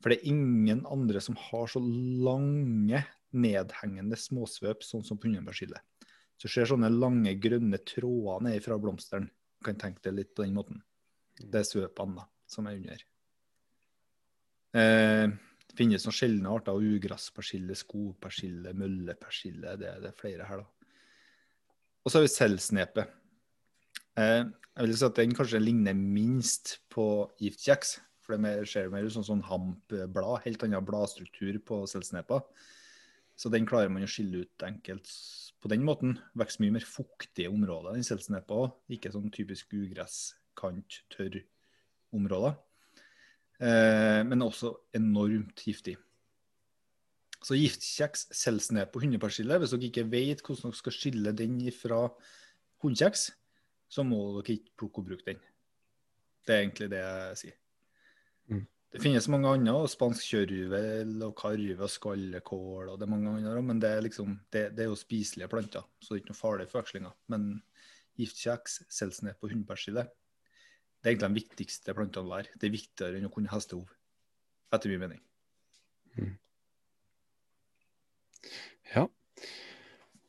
For 0.00 0.10
det 0.10 0.18
er 0.18 0.32
ingen 0.32 0.82
andre 0.88 1.20
som 1.22 1.36
har 1.38 1.68
så 1.70 1.82
lange, 1.82 3.04
nedhengende 3.30 4.18
småsvøp 4.18 4.82
sånn 4.82 5.04
som 5.06 5.20
hundepersille. 5.22 5.78
Så 6.40 6.48
du 6.48 6.54
ser 6.54 6.70
sånne 6.72 6.88
lange, 6.90 7.36
grønne 7.38 7.78
tråder 7.86 8.42
ned 8.48 8.64
fra 8.64 8.80
blomsteren. 8.80 9.28
Du 9.28 9.68
kan 9.68 9.78
tenke 9.78 10.02
deg 10.08 10.16
litt 10.16 10.34
på 10.34 10.46
den 10.46 10.56
måten. 10.56 10.80
Det 11.38 11.60
er 11.60 11.68
svøpene 11.68 12.16
da, 12.22 12.26
som 12.50 12.66
er 12.66 12.80
under. 12.80 13.09
Eh, 14.76 15.26
det 15.70 15.78
finnes 15.78 16.04
noen 16.06 16.16
sjeldne 16.16 16.52
arter 16.52 16.76
ugresspersille, 16.78 17.76
skogpersille, 17.78 18.74
møllepersille. 18.78 19.76
Det, 19.80 19.96
det 20.02 20.10
er 20.10 20.18
flere 20.18 20.46
her, 20.48 20.62
da. 20.62 20.96
Og 22.00 22.10
så 22.10 22.18
har 22.18 22.24
vi 22.24 22.32
selvsnepet. 22.32 23.16
Eh, 24.18 24.44
jeg 24.44 24.86
vil 24.86 24.96
si 24.96 25.06
at 25.06 25.18
den 25.18 25.34
kanskje 25.36 25.60
ligner 25.62 25.96
minst 25.96 26.78
på 26.92 27.04
giftkjeks. 27.42 27.98
For 28.24 28.36
det 28.38 28.68
ser 28.70 28.90
mer 28.92 29.06
ut 29.06 29.14
som 29.14 29.26
sånn 29.26 29.42
hampblad. 29.46 30.44
Helt 30.44 30.62
annen 30.64 30.86
bladstruktur 30.86 31.58
på 31.66 31.82
selvsnepa. 31.90 32.40
Så 33.40 33.50
den 33.52 33.66
klarer 33.68 33.90
man 33.92 34.04
å 34.04 34.10
skille 34.10 34.44
ut 34.44 34.64
enkelt 34.66 35.10
på 35.60 35.70
den 35.72 35.84
måten. 35.86 36.18
Vokser 36.38 36.62
mye 36.64 36.76
mer 36.76 36.86
fuktige 36.86 37.50
områder 37.52 37.96
enn 37.96 38.06
selvsnepa 38.06 38.58
òg. 38.66 38.74
Ikke 38.92 39.12
sånn 39.14 39.32
typisk 39.34 39.72
ugresskant, 39.76 41.00
tørr 41.12 41.40
områder. 42.16 42.58
Eh, 43.60 44.20
men 44.24 44.40
også 44.46 44.72
enormt 44.96 45.60
giftig. 45.60 45.98
Så 47.44 47.56
giftkjeks, 47.56 48.26
selges 48.36 48.70
ned 48.72 48.88
på 48.92 49.02
hundepersille, 49.02 49.56
hvis 49.60 49.72
dere 49.74 49.88
ikke 49.88 50.08
vet 50.12 50.42
hvordan 50.44 50.70
dere 50.70 50.80
skal 50.80 50.96
skille 50.96 51.32
den 51.36 51.60
fra 51.72 52.02
hundekjeks, 52.84 53.30
så 53.90 54.04
må 54.04 54.20
dere 54.38 54.58
ikke 54.58 54.76
plukke 54.80 55.02
og 55.02 55.08
bruke 55.08 55.26
den. 55.28 55.40
Det 56.44 56.54
er 56.54 56.62
egentlig 56.64 56.90
det 56.92 57.00
jeg 57.00 57.40
sier. 57.40 57.56
Mm. 58.50 58.66
Det 58.90 59.00
finnes 59.04 59.28
mange 59.30 59.52
andre, 59.54 59.74
og 59.76 59.90
spansk 59.92 60.32
kjørvel 60.32 61.12
og 61.22 61.34
karve 61.38 61.86
og 61.86 61.92
skallekål 61.92 62.88
og 62.90 62.96
det 62.98 63.06
er 63.06 63.12
mange 63.12 63.34
andre, 63.36 63.60
men 63.62 63.82
det 63.82 63.90
er, 63.92 64.00
liksom, 64.02 64.34
det, 64.50 64.64
det 64.76 64.84
er 64.84 64.90
jo 64.90 64.98
spiselige 64.98 65.48
planter, 65.52 65.84
så 66.00 66.10
det 66.10 66.16
er 66.16 66.22
ikke 66.24 66.32
noe 66.32 66.40
farlig 66.40 66.66
forvekslinger. 66.72 67.12
Men 67.30 67.50
giftkjeks, 68.20 68.80
selges 68.92 69.22
ned 69.24 69.38
på 69.40 69.52
hundepersille, 69.52 70.08
det 71.00 71.08
er 71.08 71.14
egentlig 71.14 71.30
de 71.30 71.40
viktigste 71.40 71.94
plantene 71.96 72.26
å 72.26 72.30
lære. 72.34 72.58
Det 72.60 72.68
er 72.68 72.74
viktigere 72.74 73.18
enn 73.18 73.28
å 73.30 73.32
kunne 73.32 73.52
hestehov, 73.52 73.88
etter 74.74 74.92
min 74.92 75.00
mening. 75.00 75.22
Mm. 76.18 76.34
Ja. 78.92 79.06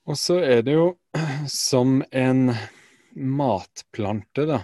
Og 0.07 0.17
så 0.19 0.39
er 0.45 0.63
det 0.63 0.77
jo 0.77 0.87
som 1.51 1.99
en 2.07 2.53
matplante, 3.11 4.47
da. 4.47 4.63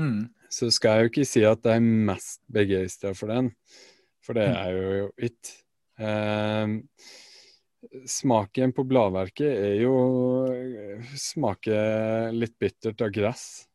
Mm. 0.00 0.28
Så 0.50 0.72
skal 0.74 0.98
jeg 0.98 1.06
jo 1.06 1.12
ikke 1.12 1.30
si 1.30 1.46
at 1.46 1.66
jeg 1.66 1.78
er 1.78 2.04
mest 2.10 2.42
begeistra 2.50 3.14
for 3.14 3.30
den, 3.30 3.52
for 4.24 4.38
det 4.38 4.50
er 4.50 4.74
jo 4.74 5.10
ikke. 5.30 5.58
Eh, 6.00 6.78
smaken 8.08 8.72
på 8.76 8.84
bladverket 8.88 9.50
er 9.50 9.74
jo 9.80 9.94
Smaker 11.16 12.32
litt 12.32 12.56
bittert 12.60 13.00
av 13.04 13.12
gress. 13.12 13.69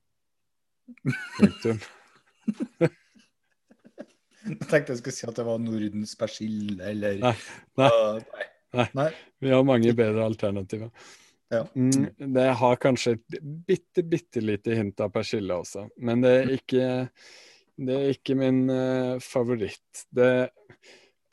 Punktum. 1.39 1.79
Jeg 4.45 4.67
tenkte 4.69 4.93
jeg 4.93 4.99
skulle 4.99 5.15
si 5.15 5.25
at 5.25 5.37
det 5.39 5.45
var 5.47 5.61
Nordens 5.61 6.13
persille, 6.19 6.77
eller 6.85 7.17
Nei, 7.23 7.35
nei. 7.81 7.91
Nei. 8.75 8.87
nei. 8.93 9.07
Vi 9.41 9.53
har 9.53 9.63
mange 9.65 9.93
bedre 9.97 10.25
alternativer. 10.27 10.91
Ja. 11.53 11.63
Mm, 11.77 12.09
det 12.35 12.45
har 12.59 12.77
kanskje 12.81 13.15
et 13.15 13.39
bitte, 13.65 14.03
bitte 14.05 14.41
lite 14.43 14.75
hint 14.77 15.01
av 15.01 15.11
persille 15.15 15.55
også, 15.55 15.87
men 15.97 16.21
det 16.25 16.33
er 16.41 16.51
ikke, 16.57 16.87
det 17.87 17.97
er 17.97 18.13
ikke 18.13 18.37
min 18.37 18.63
uh, 18.69 19.15
favoritt. 19.23 20.05
Det, 20.13 20.49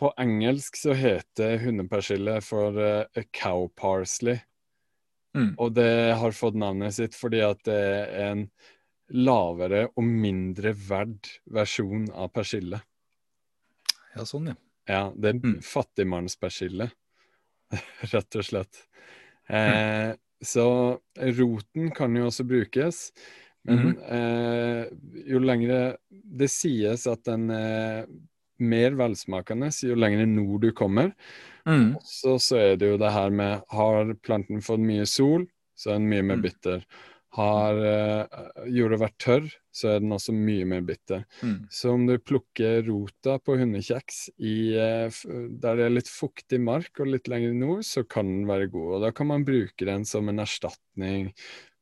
på 0.01 0.13
engelsk 0.21 0.77
så 0.81 0.97
heter 0.97 1.59
hundepersille 1.65 2.39
for 2.45 2.77
uh, 2.81 3.27
cow 3.37 3.69
parsley, 3.77 4.41
Mm. 5.33 5.55
og 5.57 5.71
det 5.73 6.13
har 6.21 6.35
fått 6.37 6.59
navnet 6.61 6.93
sitt 6.93 7.15
fordi 7.17 7.39
at 7.41 7.63
det 7.65 7.73
er 7.73 8.27
en 8.35 8.43
lavere 9.13 9.87
og 9.93 10.05
mindre 10.07 10.73
verd 10.77 11.29
versjon 11.53 12.09
av 12.17 12.33
persille. 12.33 12.81
Ja, 14.17 14.25
sånn, 14.29 14.53
ja. 14.53 14.57
Ja, 14.89 15.03
det 15.15 15.29
er 15.31 15.39
Mm. 15.39 15.61
fattigmannspersille, 15.63 16.91
rett 18.13 18.37
og 18.37 18.45
slett. 18.45 18.83
Eh, 19.49 20.15
så 20.43 20.99
roten 21.39 21.91
kan 21.95 22.17
jo 22.17 22.27
også 22.27 22.45
brukes, 22.49 23.13
men 23.65 23.95
eh, 24.11 24.89
jo 25.31 25.39
lengre 25.39 25.97
Det 26.11 26.49
sies 26.51 27.07
at 27.07 27.23
den 27.29 27.49
er 27.55 28.09
mer 28.59 28.97
velsmakende 28.99 29.69
jo 29.87 29.95
lenger 29.95 30.27
nord 30.27 30.63
du 30.63 30.73
kommer. 30.73 31.13
Mm. 31.67 31.95
Så, 32.03 32.41
så 32.43 32.59
er 32.59 32.77
det 32.77 32.89
jo 32.91 32.99
det 32.99 33.13
her 33.15 33.31
med 33.31 33.63
Har 33.71 34.15
planten 34.27 34.63
fått 34.63 34.83
mye 34.83 35.07
sol, 35.07 35.47
så 35.79 35.93
er 35.93 36.01
den 36.01 36.09
mye 36.11 36.27
mer 36.27 36.41
Mm. 36.41 36.49
Har 37.33 37.79
eh, 37.81 38.41
jorda 38.69 38.99
vært 39.01 39.15
tørr, 39.25 39.47
så 39.73 39.89
er 39.95 40.03
den 40.03 40.13
også 40.13 40.35
mye 40.37 40.67
mer 40.69 40.83
bitter. 40.85 41.23
Mm. 41.41 41.63
Så 41.73 41.95
om 41.95 42.03
du 42.07 42.19
plukker 42.21 42.83
rota 42.91 43.39
på 43.41 43.57
hundekjeks 43.57 44.19
i, 44.37 44.57
eh, 44.77 45.21
der 45.63 45.79
det 45.81 45.87
er 45.87 45.95
litt 45.97 46.11
fuktig 46.13 46.61
mark 46.61 47.01
og 47.01 47.09
litt 47.15 47.31
lenger 47.33 47.55
nord, 47.57 47.87
så 47.89 48.05
kan 48.05 48.29
den 48.29 48.45
være 48.51 48.69
god. 48.75 48.91
Og 48.99 49.07
da 49.07 49.13
kan 49.17 49.31
man 49.33 49.47
bruke 49.49 49.89
den 49.89 50.05
som 50.05 50.29
en 50.29 50.45
erstatning 50.45 51.33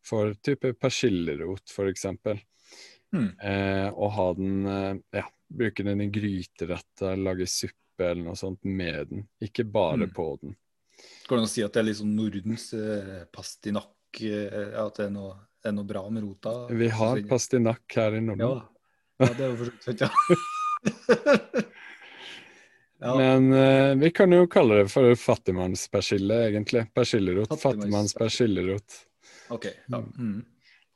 for 0.06 0.36
type 0.46 0.70
persillerot, 0.80 1.66
f.eks. 1.74 2.06
Mm. 3.10 3.28
Eh, 3.42 3.88
og 3.90 4.10
ha 4.14 4.28
den 4.38 4.66
eh, 4.70 4.94
Ja, 5.18 5.26
bruke 5.50 5.82
den 5.82 6.00
i 6.06 6.10
gryteretter, 6.14 7.18
lage 7.18 7.48
suppe 7.50 8.06
eller 8.06 8.22
noe 8.30 8.38
sånt 8.38 8.62
med 8.64 9.10
den. 9.10 9.26
Ikke 9.42 9.66
bare 9.66 10.06
Mm. 10.06 10.12
på 10.14 10.28
den. 10.44 10.54
Går 11.26 11.36
det 11.36 11.42
an 11.42 11.48
å 11.48 11.50
si 11.50 11.62
at 11.66 11.72
det 11.74 11.80
er 11.82 11.88
litt 11.90 11.98
sånn 11.98 12.14
Nordens 12.14 12.70
eh, 12.76 13.24
pastinakk? 13.34 13.90
Eh, 14.20 14.70
at 14.80 14.98
det 14.98 15.06
er 15.08 15.14
noe, 15.14 15.34
det 15.62 15.70
er 15.70 15.76
noe 15.76 15.88
bra 15.88 16.04
med 16.12 16.24
rota? 16.24 16.54
Vi 16.74 16.88
har 17.00 17.20
pastinakk 17.30 17.96
her 17.96 18.16
i 18.18 18.22
Norden. 18.24 18.46
Ja, 18.46 19.26
ja 19.26 19.30
det 19.36 19.44
er 19.46 19.52
jo 19.52 19.56
for 19.60 19.72
så 19.84 19.92
vidt 19.92 20.04
ja. 20.04 20.10
ja. 23.04 23.16
Men 23.20 23.52
eh, 23.52 23.94
vi 24.00 24.12
kan 24.16 24.32
jo 24.34 24.46
kalle 24.50 24.82
det 24.82 24.88
for 24.92 25.14
fattigmannspersille, 25.24 26.44
egentlig. 26.48 26.86
Persillerot. 26.96 27.52
Fattigmannspersillerot. 27.60 29.02
OK. 29.56 29.66
Ja. 29.86 30.02
Mm. 30.18 30.44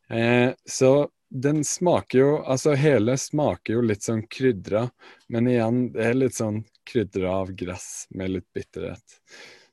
Eh, 0.09 0.54
så 0.64 0.94
den 1.35 1.64
smaker 1.64 2.18
jo 2.18 2.30
Altså, 2.42 2.75
hele 2.78 3.16
smaker 3.18 3.78
jo 3.78 3.83
litt 3.83 4.04
sånn 4.06 4.23
krydra, 4.30 4.87
men 5.33 5.49
igjen, 5.50 5.88
det 5.94 6.09
er 6.11 6.18
litt 6.18 6.37
sånn 6.38 6.62
krydra 6.87 7.40
av 7.42 7.52
gress 7.56 8.06
med 8.14 8.37
litt 8.37 8.47
bitterhet. 8.54 9.18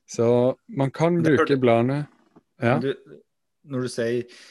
Så 0.10 0.58
man 0.68 0.92
kan 0.92 1.22
bruke 1.24 1.56
bladene. 1.60 2.06
Ja. 2.62 2.80
Du, 2.80 2.94
når 3.68 3.86
du 3.88 3.92
sier 3.94 4.42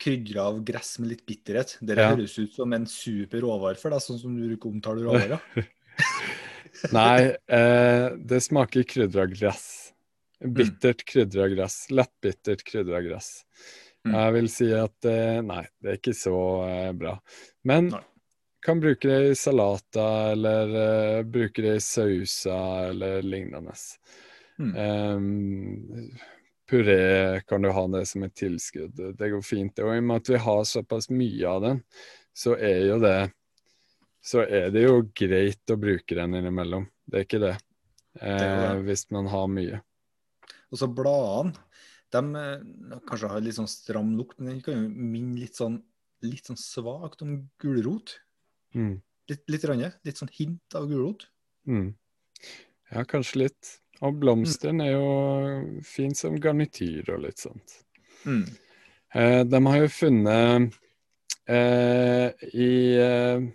krydra 0.00 0.46
av 0.48 0.62
gress 0.64 0.94
med 0.98 1.10
litt 1.12 1.26
bitterhet, 1.28 1.76
det 1.84 1.98
Ja. 1.98 2.10
høres 2.14 2.38
ut 2.38 2.54
som 2.56 2.72
en 2.72 2.86
super 2.86 3.42
råvare 3.44 3.76
for 3.76 3.90
deg, 3.92 4.00
sånn 4.00 4.18
som 4.20 4.36
du 4.36 4.46
bruker 4.48 4.70
å 4.70 4.72
omtale 4.72 5.04
råvarer. 5.04 5.40
Nei, 6.96 7.36
eh, 7.52 8.06
det 8.16 8.40
smaker 8.40 8.86
krydra 8.88 9.26
gress. 9.28 9.92
Mm. 10.40 10.54
Bittert 10.56 11.04
krydra 11.04 11.48
gress. 11.52 11.82
Lettbittert 11.92 12.64
krydra 12.64 13.02
gress. 13.04 13.44
Mm. 14.06 14.14
Jeg 14.14 14.32
vil 14.38 14.48
si 14.48 14.70
at 14.72 15.04
eh, 15.10 15.42
nei, 15.44 15.64
det 15.82 15.90
er 15.92 15.98
ikke 16.00 16.16
så 16.16 16.36
eh, 16.64 16.92
bra. 16.96 17.18
Men 17.68 17.90
Nei. 17.92 18.00
kan 18.64 18.80
bruke 18.80 19.10
det 19.10 19.34
i 19.34 19.36
salater, 19.36 20.32
eller 20.32 20.72
eh, 20.84 21.22
bruke 21.28 21.60
det 21.66 21.74
i 21.76 21.84
sauser, 21.84 22.94
eller 22.94 23.20
lignende. 23.26 23.76
Mm. 24.60 24.72
Puré 26.70 27.40
kan 27.50 27.62
du 27.64 27.72
ha 27.74 27.84
det 27.90 28.04
som 28.06 28.22
et 28.22 28.34
tilskudd. 28.38 28.94
Det 29.18 29.30
går 29.32 29.42
fint. 29.42 29.82
Og 29.82 29.92
i 29.94 29.98
og 29.98 30.06
med 30.06 30.22
at 30.22 30.30
vi 30.30 30.40
har 30.44 30.64
såpass 30.68 31.10
mye 31.10 31.50
av 31.50 31.64
den, 31.66 31.82
så 32.36 32.54
er 32.54 32.84
jo 32.86 33.00
det 33.02 33.18
så 34.20 34.44
er 34.44 34.68
det 34.72 34.84
jo 34.84 35.00
greit 35.16 35.72
å 35.72 35.78
bruke 35.80 36.16
den 36.16 36.36
innimellom. 36.36 36.84
Det 37.08 37.18
er 37.18 37.26
ikke 37.26 37.42
det. 37.42 37.54
Eh, 38.20 38.36
er 38.36 38.82
hvis 38.84 39.06
man 39.14 39.28
har 39.32 39.46
mye. 39.50 39.80
Og 40.70 40.80
så 40.80 40.88
bladene. 40.92 41.56
De 42.10 42.20
eh, 42.36 42.98
kanskje 43.06 43.30
har 43.30 43.42
litt 43.44 43.56
sånn 43.56 43.70
stram 43.70 44.12
lukt, 44.18 44.40
men 44.40 44.54
den 44.54 44.64
kan 44.66 44.76
jo 44.76 44.88
minne 44.90 45.38
litt 45.40 45.56
sånn, 45.56 45.78
litt 46.26 46.50
sånn 46.50 46.58
svakt 46.60 47.24
om 47.24 47.36
gulrot. 47.62 48.18
Mm. 48.76 48.98
Litt, 49.30 49.44
litt, 49.52 49.66
rann, 49.70 49.86
litt 50.04 50.20
sånn 50.20 50.32
hint 50.34 50.76
av 50.76 50.88
gulrot. 50.90 51.28
Mm. 51.70 51.92
Ja, 52.90 53.06
kanskje 53.08 53.46
litt. 53.46 53.76
Og 54.00 54.16
blomsteren 54.20 54.80
er 54.80 54.94
jo 54.94 55.80
fin 55.84 56.14
som 56.16 56.38
garnityr 56.40 57.12
og 57.14 57.24
litt 57.26 57.42
sånt. 57.42 57.80
Mm. 58.24 58.44
Eh, 59.14 59.40
de 59.44 59.60
har 59.66 59.80
jo 59.82 59.88
funnet 59.92 60.76
eh, 61.48 62.46
I, 62.52 62.74
eh, 63.00 63.46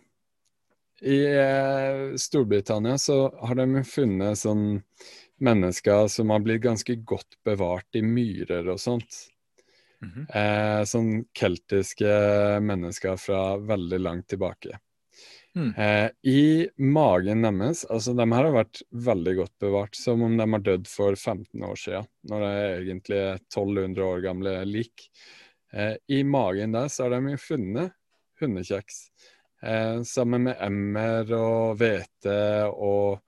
i 1.06 1.20
eh, 1.32 2.02
Storbritannia 2.20 2.98
så 3.02 3.20
har 3.42 3.58
de 3.62 3.84
funnet 3.88 4.42
sånn 4.42 4.82
mennesker 5.46 6.08
som 6.12 6.32
har 6.32 6.44
blitt 6.44 6.64
ganske 6.64 6.96
godt 7.08 7.40
bevart 7.46 7.98
i 7.98 8.04
myrer 8.06 8.70
og 8.72 8.80
sånt. 8.82 9.24
Mhm. 10.06 10.28
Eh, 10.30 10.82
sånn 10.86 11.12
keltiske 11.34 12.16
mennesker 12.62 13.18
fra 13.18 13.56
veldig 13.58 14.00
langt 14.00 14.28
tilbake. 14.28 14.80
Mm. 15.55 15.69
Eh, 15.79 16.10
I 16.27 16.67
magen 16.77 17.41
deres 17.45 17.86
Altså, 17.89 18.12
de 18.17 18.25
her 18.27 18.43
har 18.50 18.51
vært 18.57 18.81
veldig 18.91 19.36
godt 19.38 19.53
bevart, 19.63 19.95
som 19.95 20.22
om 20.25 20.36
de 20.38 20.48
har 20.51 20.63
dødd 20.65 20.88
for 20.91 21.15
15 21.15 21.63
år 21.63 21.75
siden, 21.79 22.07
når 22.27 22.43
de 22.43 22.50
er 22.60 22.81
egentlig 22.84 23.22
1200 23.48 24.03
år 24.03 24.24
gamle 24.25 24.55
lik. 24.67 25.07
Eh, 25.74 25.95
I 26.12 26.24
magen 26.27 26.75
der 26.75 26.88
så 26.91 27.05
har 27.07 27.15
de 27.15 27.31
jo 27.38 27.41
funnet 27.41 27.95
hundekjeks. 28.41 29.00
eh, 29.63 30.01
sammen 30.03 30.43
med 30.50 30.57
emmer 30.62 31.31
og 31.34 31.77
hvete 31.79 32.36
og 32.75 33.22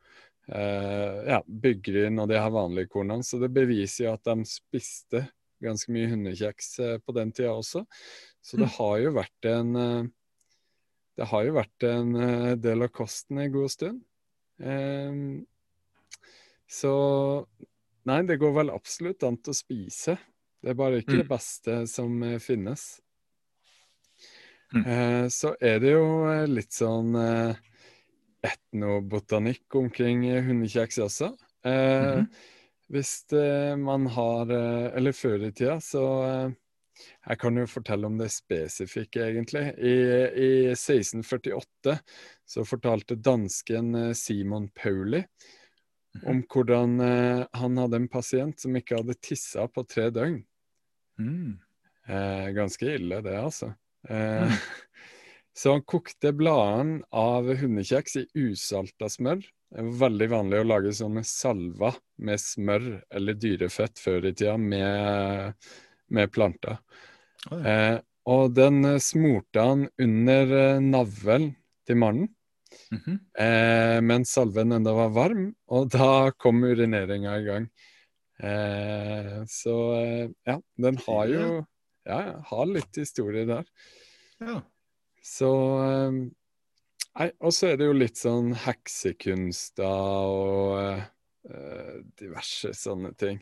eh, 0.52 1.24
ja, 1.32 1.40
byggryn 1.48 2.20
og 2.22 2.28
de 2.30 2.38
her 2.40 2.52
vanlige 2.54 2.92
kornene. 2.92 3.24
Så 3.24 3.40
det 3.42 3.50
beviser 3.56 4.06
jo 4.10 4.14
at 4.18 4.28
de 4.28 4.46
spiste 4.46 5.24
ganske 5.64 5.90
mye 5.92 6.12
hundekjeks 6.12 6.68
eh, 6.86 6.98
på 7.02 7.16
den 7.18 7.32
tida 7.34 7.56
også. 7.56 7.86
Så 8.44 8.58
det 8.60 8.68
Mm. 8.68 8.76
har 8.78 8.98
jo 9.02 9.12
vært 9.16 9.46
en 9.50 9.76
eh, 9.76 10.04
Det 11.18 11.26
har 11.32 11.46
jo 11.48 11.56
vært 11.58 11.84
en 11.88 12.16
eh, 12.22 12.52
del 12.62 12.86
av 12.86 12.92
kosten 12.94 13.40
en 13.42 13.52
god 13.54 13.72
stund. 13.74 14.02
Ehm, 14.62 15.46
så 16.70 16.94
Nei, 18.08 18.22
det 18.24 18.38
går 18.40 18.54
vel 18.56 18.70
absolutt 18.72 19.24
an 19.28 19.36
til 19.44 19.52
å 19.52 19.58
spise. 19.58 20.14
Det 20.64 20.70
er 20.72 20.78
bare 20.80 21.02
ikke 21.02 21.18
Mm. 21.18 21.22
det 21.24 21.28
beste 21.28 21.74
som 21.92 22.24
eh, 22.24 22.38
finnes. 22.40 23.02
Mm. 24.74 24.86
Eh, 24.86 25.26
så 25.28 25.56
er 25.60 25.80
det 25.84 25.92
jo 25.92 26.06
litt 26.48 26.72
sånn 26.72 27.12
etnobotanikk 28.48 29.76
omkring 29.76 30.24
hundekjeks 30.48 31.00
også. 31.04 31.34
Eh, 31.66 32.16
Mhm. 32.22 32.30
Hvis 32.90 33.26
man 33.84 34.06
har 34.08 34.46
Eller 34.96 35.12
før 35.12 35.44
i 35.48 35.52
tida, 35.52 35.76
så 35.82 36.56
Jeg 37.28 37.40
kan 37.42 37.60
jo 37.60 37.68
fortelle 37.70 38.10
om 38.10 38.18
det 38.20 38.30
spesifikke, 38.34 39.28
egentlig. 39.30 39.66
I, 39.78 39.96
I 40.32 40.50
1648 40.74 41.98
så 42.48 42.66
fortalte 42.68 43.20
dansken 43.20 43.96
eh, 43.96 44.12
Simon 44.18 44.70
Pauli 44.76 45.24
om 46.26 46.42
hvordan 46.50 47.00
eh, 47.04 47.44
han 47.60 47.78
hadde 47.78 48.02
en 48.02 48.10
pasient 48.12 48.60
som 48.62 48.76
ikke 48.78 49.02
hadde 49.02 49.18
tissa 49.22 49.68
på 49.70 49.84
tre 49.90 50.10
døgn. 50.14 50.40
Mm. 51.20 51.58
Eh, 52.08 52.48
ganske 52.56 52.96
ille, 52.96 53.22
det, 53.26 53.36
altså. 53.40 53.74
Eh, 54.10 54.58
så 55.58 55.76
han 55.76 55.86
kokte 55.86 56.34
bladene 56.38 57.02
av 57.12 57.50
hundekjeks 57.60 58.22
i 58.22 58.26
usalta 58.48 59.10
smør. 59.12 59.44
Det 59.68 59.84
var 59.84 60.06
veldig 60.08 60.30
vanlig 60.32 60.60
å 60.62 60.68
lage 60.68 60.94
sånne 60.96 61.26
salver 61.28 61.98
med 62.24 62.40
smør 62.40 62.86
eller 63.12 63.36
dyrefett 63.36 64.00
før 64.00 64.30
i 64.30 64.32
tida 64.32 64.56
med, 64.62 65.68
med 66.14 66.32
planter. 66.34 66.80
Oi. 67.52 67.60
Eh, 67.62 67.98
og 68.28 68.56
den 68.58 68.82
eh, 68.86 69.00
smurte 69.04 69.64
han 69.64 69.86
under 70.04 70.54
eh, 70.64 70.82
navlen 70.84 71.52
til 71.88 72.00
mannen 72.04 72.34
Mhm. 72.92 73.14
eh, 73.40 73.98
mens 74.04 74.34
salven 74.36 74.74
enda 74.76 74.92
var 74.94 75.10
varm, 75.16 75.46
og 75.72 75.88
da 75.96 76.32
kom 76.38 76.60
urineringa 76.68 77.38
i 77.40 77.46
gang. 77.46 77.68
Eh, 78.44 79.38
så 79.50 79.76
eh, 79.98 80.28
ja, 80.46 80.58
den 80.78 81.00
har 81.08 81.32
jo 81.32 81.46
ja, 82.06 82.18
ja, 82.28 82.36
har 82.52 82.66
litt 82.70 83.00
historie 83.00 83.46
der. 83.48 83.64
Ja. 84.44 84.60
Så 85.24 85.50
Nei, 87.18 87.32
og 87.42 87.50
så 87.56 87.72
er 87.72 87.80
det 87.80 87.88
jo 87.88 87.96
litt 87.98 88.20
sånn 88.20 88.52
heksekunster 88.62 89.88
og 89.88 91.00
eh, 91.50 91.96
diverse 92.20 92.76
sånne 92.78 93.16
ting. 93.18 93.40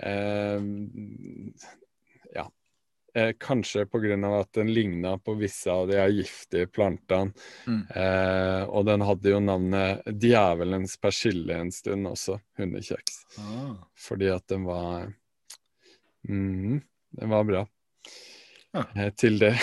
Ja. 0.00 0.58
Eh, 3.16 3.32
kanskje 3.40 3.86
av 4.24 4.34
at 4.40 4.52
den 4.52 4.74
ligna 4.74 5.18
på 5.18 5.34
visse 5.40 5.70
av 5.72 5.88
de 5.88 5.96
her 5.96 6.10
giftige 6.12 6.66
plantene. 6.68 7.32
Mm. 7.64 7.86
Eh, 7.88 8.62
og 8.68 8.84
den 8.84 9.00
hadde 9.08 9.30
jo 9.30 9.38
navnet 9.40 10.02
djevelens 10.20 10.98
persille 11.00 11.56
en 11.56 11.72
stund 11.72 12.06
også, 12.10 12.36
hundekjeks. 12.58 13.22
Ah. 13.40 13.72
Fordi 13.96 14.28
at 14.28 14.44
den 14.52 14.66
var 14.68 15.08
mm, 16.28 16.82
Den 17.16 17.32
var 17.32 17.44
bra 17.48 17.62
ah. 18.74 18.84
eh, 18.94 19.08
til 19.16 19.38
det. 19.40 19.54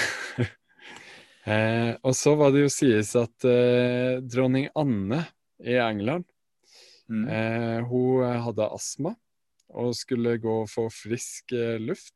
eh, 1.45 1.93
og 2.01 2.17
så 2.17 2.33
var 2.39 2.55
det 2.55 2.65
jo 2.65 2.73
sies 2.73 3.13
at 3.19 3.45
eh, 3.45 4.17
dronning 4.25 4.71
Anne 4.73 5.27
i 5.61 5.77
England 5.77 6.25
Mm. 7.11 7.25
eh, 7.27 7.81
Hun 7.83 8.23
hadde 8.45 8.65
astma 8.71 9.11
og 9.75 9.89
skulle 9.93 10.37
gå 10.39 10.53
og 10.61 10.69
få 10.71 10.85
frisk 10.87 11.51
luft. 11.83 12.15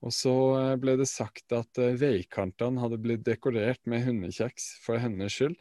Og 0.00 0.12
så 0.16 0.32
eh, 0.58 0.76
ble 0.80 0.96
det 1.00 1.08
sagt 1.10 1.52
at 1.52 1.78
eh, 1.80 1.96
veikantene 2.00 2.80
hadde 2.80 2.98
blitt 3.02 3.24
dekorert 3.26 3.82
med 3.90 4.04
hundekjeks 4.06 4.78
for 4.84 4.96
hennes 5.02 5.32
skyld, 5.36 5.56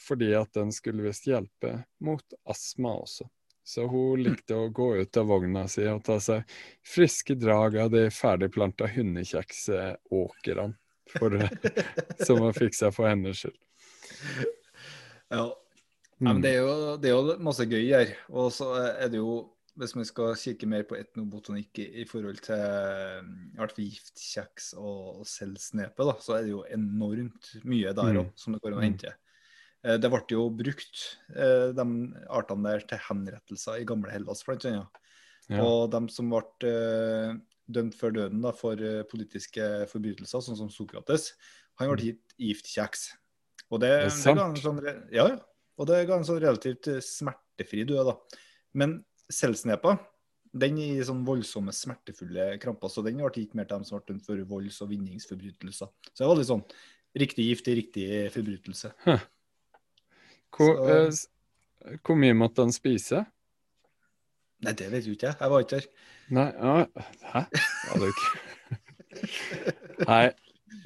fordi 0.00 0.32
at 0.38 0.52
den 0.56 0.72
skulle 0.74 1.04
visst 1.06 1.26
hjelpe 1.28 1.84
mot 2.04 2.24
astma 2.50 2.94
også. 3.04 3.28
Så 3.64 3.86
hun 3.88 4.20
likte 4.24 4.54
å 4.60 4.68
gå 4.68 4.96
ut 5.00 5.16
av 5.16 5.26
vogna 5.30 5.68
si 5.72 5.86
og 5.88 6.02
ta 6.04 6.18
seg 6.20 6.42
friske 6.84 7.34
drag 7.40 7.76
av 7.80 7.90
de 7.94 8.10
ferdigplanta 8.12 8.86
hundekjeksåkrene 8.92 10.74
som 12.26 12.40
hun 12.44 12.56
fiksa 12.56 12.90
for 12.92 13.08
hennes 13.08 13.38
skyld. 13.40 13.56
Ja. 15.32 15.44
Ja, 15.44 15.56
men 16.18 16.36
Mm. 16.36 16.42
det, 16.42 16.50
er 16.54 16.60
jo, 16.62 16.96
det 16.96 17.08
er 17.10 17.14
jo 17.16 17.34
masse 17.42 17.64
gøy 17.66 17.88
her. 17.90 18.12
Og 18.30 18.52
så 18.54 18.68
er 18.78 19.08
det 19.10 19.18
jo, 19.18 19.48
hvis 19.76 19.94
man 19.98 20.04
skal 20.06 20.34
kikke 20.38 20.66
mer 20.70 20.84
på 20.86 20.96
etnobotanikk 20.98 21.78
i, 21.82 21.86
i 22.02 22.04
forhold 22.06 22.38
til 22.46 22.54
mm, 22.56 23.30
i 23.54 23.58
hvert 23.58 23.72
fall 23.74 23.84
giftkjeks 23.90 24.68
og, 24.78 25.20
og 25.20 25.26
selvsnepe, 25.26 26.06
da, 26.06 26.14
så 26.22 26.36
er 26.38 26.42
det 26.46 26.52
jo 26.54 26.64
enormt 26.70 27.50
mye 27.66 27.94
der 27.96 28.12
Mm. 28.20 28.30
som 28.38 28.52
det 28.54 28.60
går 28.62 28.72
an 28.72 28.78
å 28.78 28.82
Mm. 28.82 28.88
hente. 28.92 29.14
Eh, 29.84 29.96
Det 29.98 30.10
ble 30.10 30.20
jo 30.30 30.44
brukt, 30.50 31.00
eh, 31.34 31.72
de 31.72 31.86
artene 32.30 32.62
der, 32.70 32.80
til 32.86 32.98
henrettelser 33.08 33.80
i 33.80 33.84
gamle 33.84 34.10
Hellas, 34.10 34.44
blant 34.46 34.64
annet. 34.64 34.88
Ja. 35.50 35.60
Og 35.60 35.90
de 35.90 36.08
som 36.08 36.30
ble 36.30 36.42
eh, 36.70 37.34
dømt 37.70 37.94
før 37.98 38.12
døden 38.14 38.40
da, 38.42 38.52
for 38.52 38.76
politiske 39.10 39.86
forbrytelser, 39.90 40.40
sånn 40.40 40.56
som 40.56 40.70
Sokrates, 40.70 41.32
han 41.80 41.90
ble 41.90 42.12
gitt 42.12 42.34
giftkjeks. 42.38 43.10
Og 43.72 43.80
det, 43.80 43.90
Mm. 43.90 44.08
Det 44.08 44.26
er 44.26 44.34
det 44.34 44.36
ga 44.36 44.46
en 44.48 44.56
sånn, 44.56 45.10
ja, 45.12 45.26
ja. 45.28 45.38
Og 45.76 45.86
det 45.88 46.06
ga 46.06 46.14
en 46.16 46.24
sånn 46.24 46.40
relativt 46.40 46.86
smertefri 47.02 47.84
død, 47.84 48.06
da. 48.06 48.16
Men 48.74 49.04
selvsnepa, 49.32 49.96
den 50.54 50.78
gir 50.78 51.02
sånn 51.06 51.24
voldsomme, 51.26 51.72
smertefulle 51.74 52.54
kramper, 52.62 52.90
så 52.92 53.02
den 53.02 53.18
ble 53.18 53.30
gitt 53.34 53.54
mer 53.58 53.66
til 53.66 53.80
dem 53.80 53.86
som 53.88 53.98
ble 53.98 54.12
dømt 54.12 54.26
for 54.26 54.42
volds- 54.50 54.80
og 54.84 54.90
vinningsforbrytelser. 54.92 55.90
Så 56.12 56.18
det 56.20 56.28
var 56.30 56.38
litt 56.38 56.50
sånn 56.50 56.66
riktig 57.18 57.48
gift 57.48 57.70
i 57.70 57.76
riktig 57.80 58.08
forbrytelse. 58.34 58.92
Hvor, 60.54 60.78
eh, 60.90 61.96
hvor 62.06 62.18
mye 62.18 62.36
måtte 62.38 62.62
han 62.62 62.74
spise? 62.74 63.24
Nei, 64.64 64.72
det 64.78 64.90
vet 64.92 65.06
jo 65.08 65.14
ikke 65.16 65.32
jeg. 65.32 65.38
Jeg 65.40 65.52
var 65.52 65.64
ikke 65.64 65.80
der. 65.80 65.88
Nei, 66.34 66.46
ja, 66.54 66.74
hæ? 67.34 67.42
Var 67.90 68.00
du 68.00 68.06
ikke? 68.08 68.78
Nei, 70.10 70.26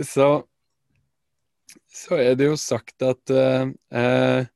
så 0.05 0.29
Så 1.98 2.14
er 2.14 2.37
det 2.38 2.46
jo 2.46 2.57
sagt 2.57 3.03
at 3.03 3.31
eh, 3.35 3.70
eh, 3.90 4.46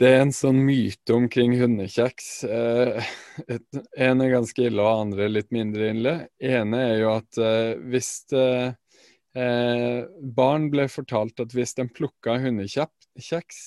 det 0.00 0.08
er 0.12 0.22
en 0.26 0.32
sånn 0.34 0.58
myte 0.66 1.14
omkring 1.16 1.54
hundekjeks. 1.56 2.28
Eh, 2.44 3.06
et- 3.48 3.80
en 3.96 4.20
er 4.20 4.34
ganske 4.34 4.66
ille, 4.66 4.82
og 4.82 5.06
andre 5.06 5.28
litt 5.28 5.50
mindre 5.54 5.90
ille. 5.94 6.14
ene 6.40 6.80
er 6.92 6.98
jo 7.00 7.10
at 7.16 7.38
eh, 7.38 7.74
hvis 7.80 8.10
eh, 8.36 8.74
eh, 9.34 10.04
barn 10.20 10.68
ble 10.70 10.86
fortalt 10.92 11.40
at 11.40 11.52
hvis 11.56 11.74
de 11.74 11.88
plukka 11.88 12.36
hundekjeks, 12.44 13.60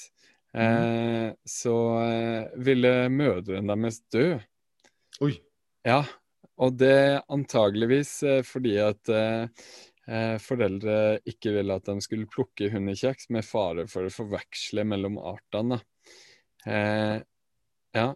eh, 0.53 1.33
så 1.45 1.75
eh, 2.05 2.47
ville 2.57 2.93
mødrene 3.09 3.73
deres 3.73 4.01
dø. 4.13 4.39
Oi. 5.21 5.33
Ja, 5.85 6.03
og 6.59 6.77
det 6.77 7.23
antageligvis 7.29 8.19
fordi 8.45 8.77
at 8.83 9.09
foreldre 10.41 11.19
ikke 11.29 11.51
ville 11.53 11.75
at 11.77 11.85
de 11.85 12.01
skulle 12.01 12.27
plukke 12.27 12.67
hundekjeks 12.73 13.29
med 13.29 13.45
fare 13.45 13.85
for 13.87 14.07
å 14.07 14.11
forveksle 14.11 14.83
mellom 14.83 15.19
artene. 15.21 15.77
Eh, 16.67 17.21
ja, 17.95 18.07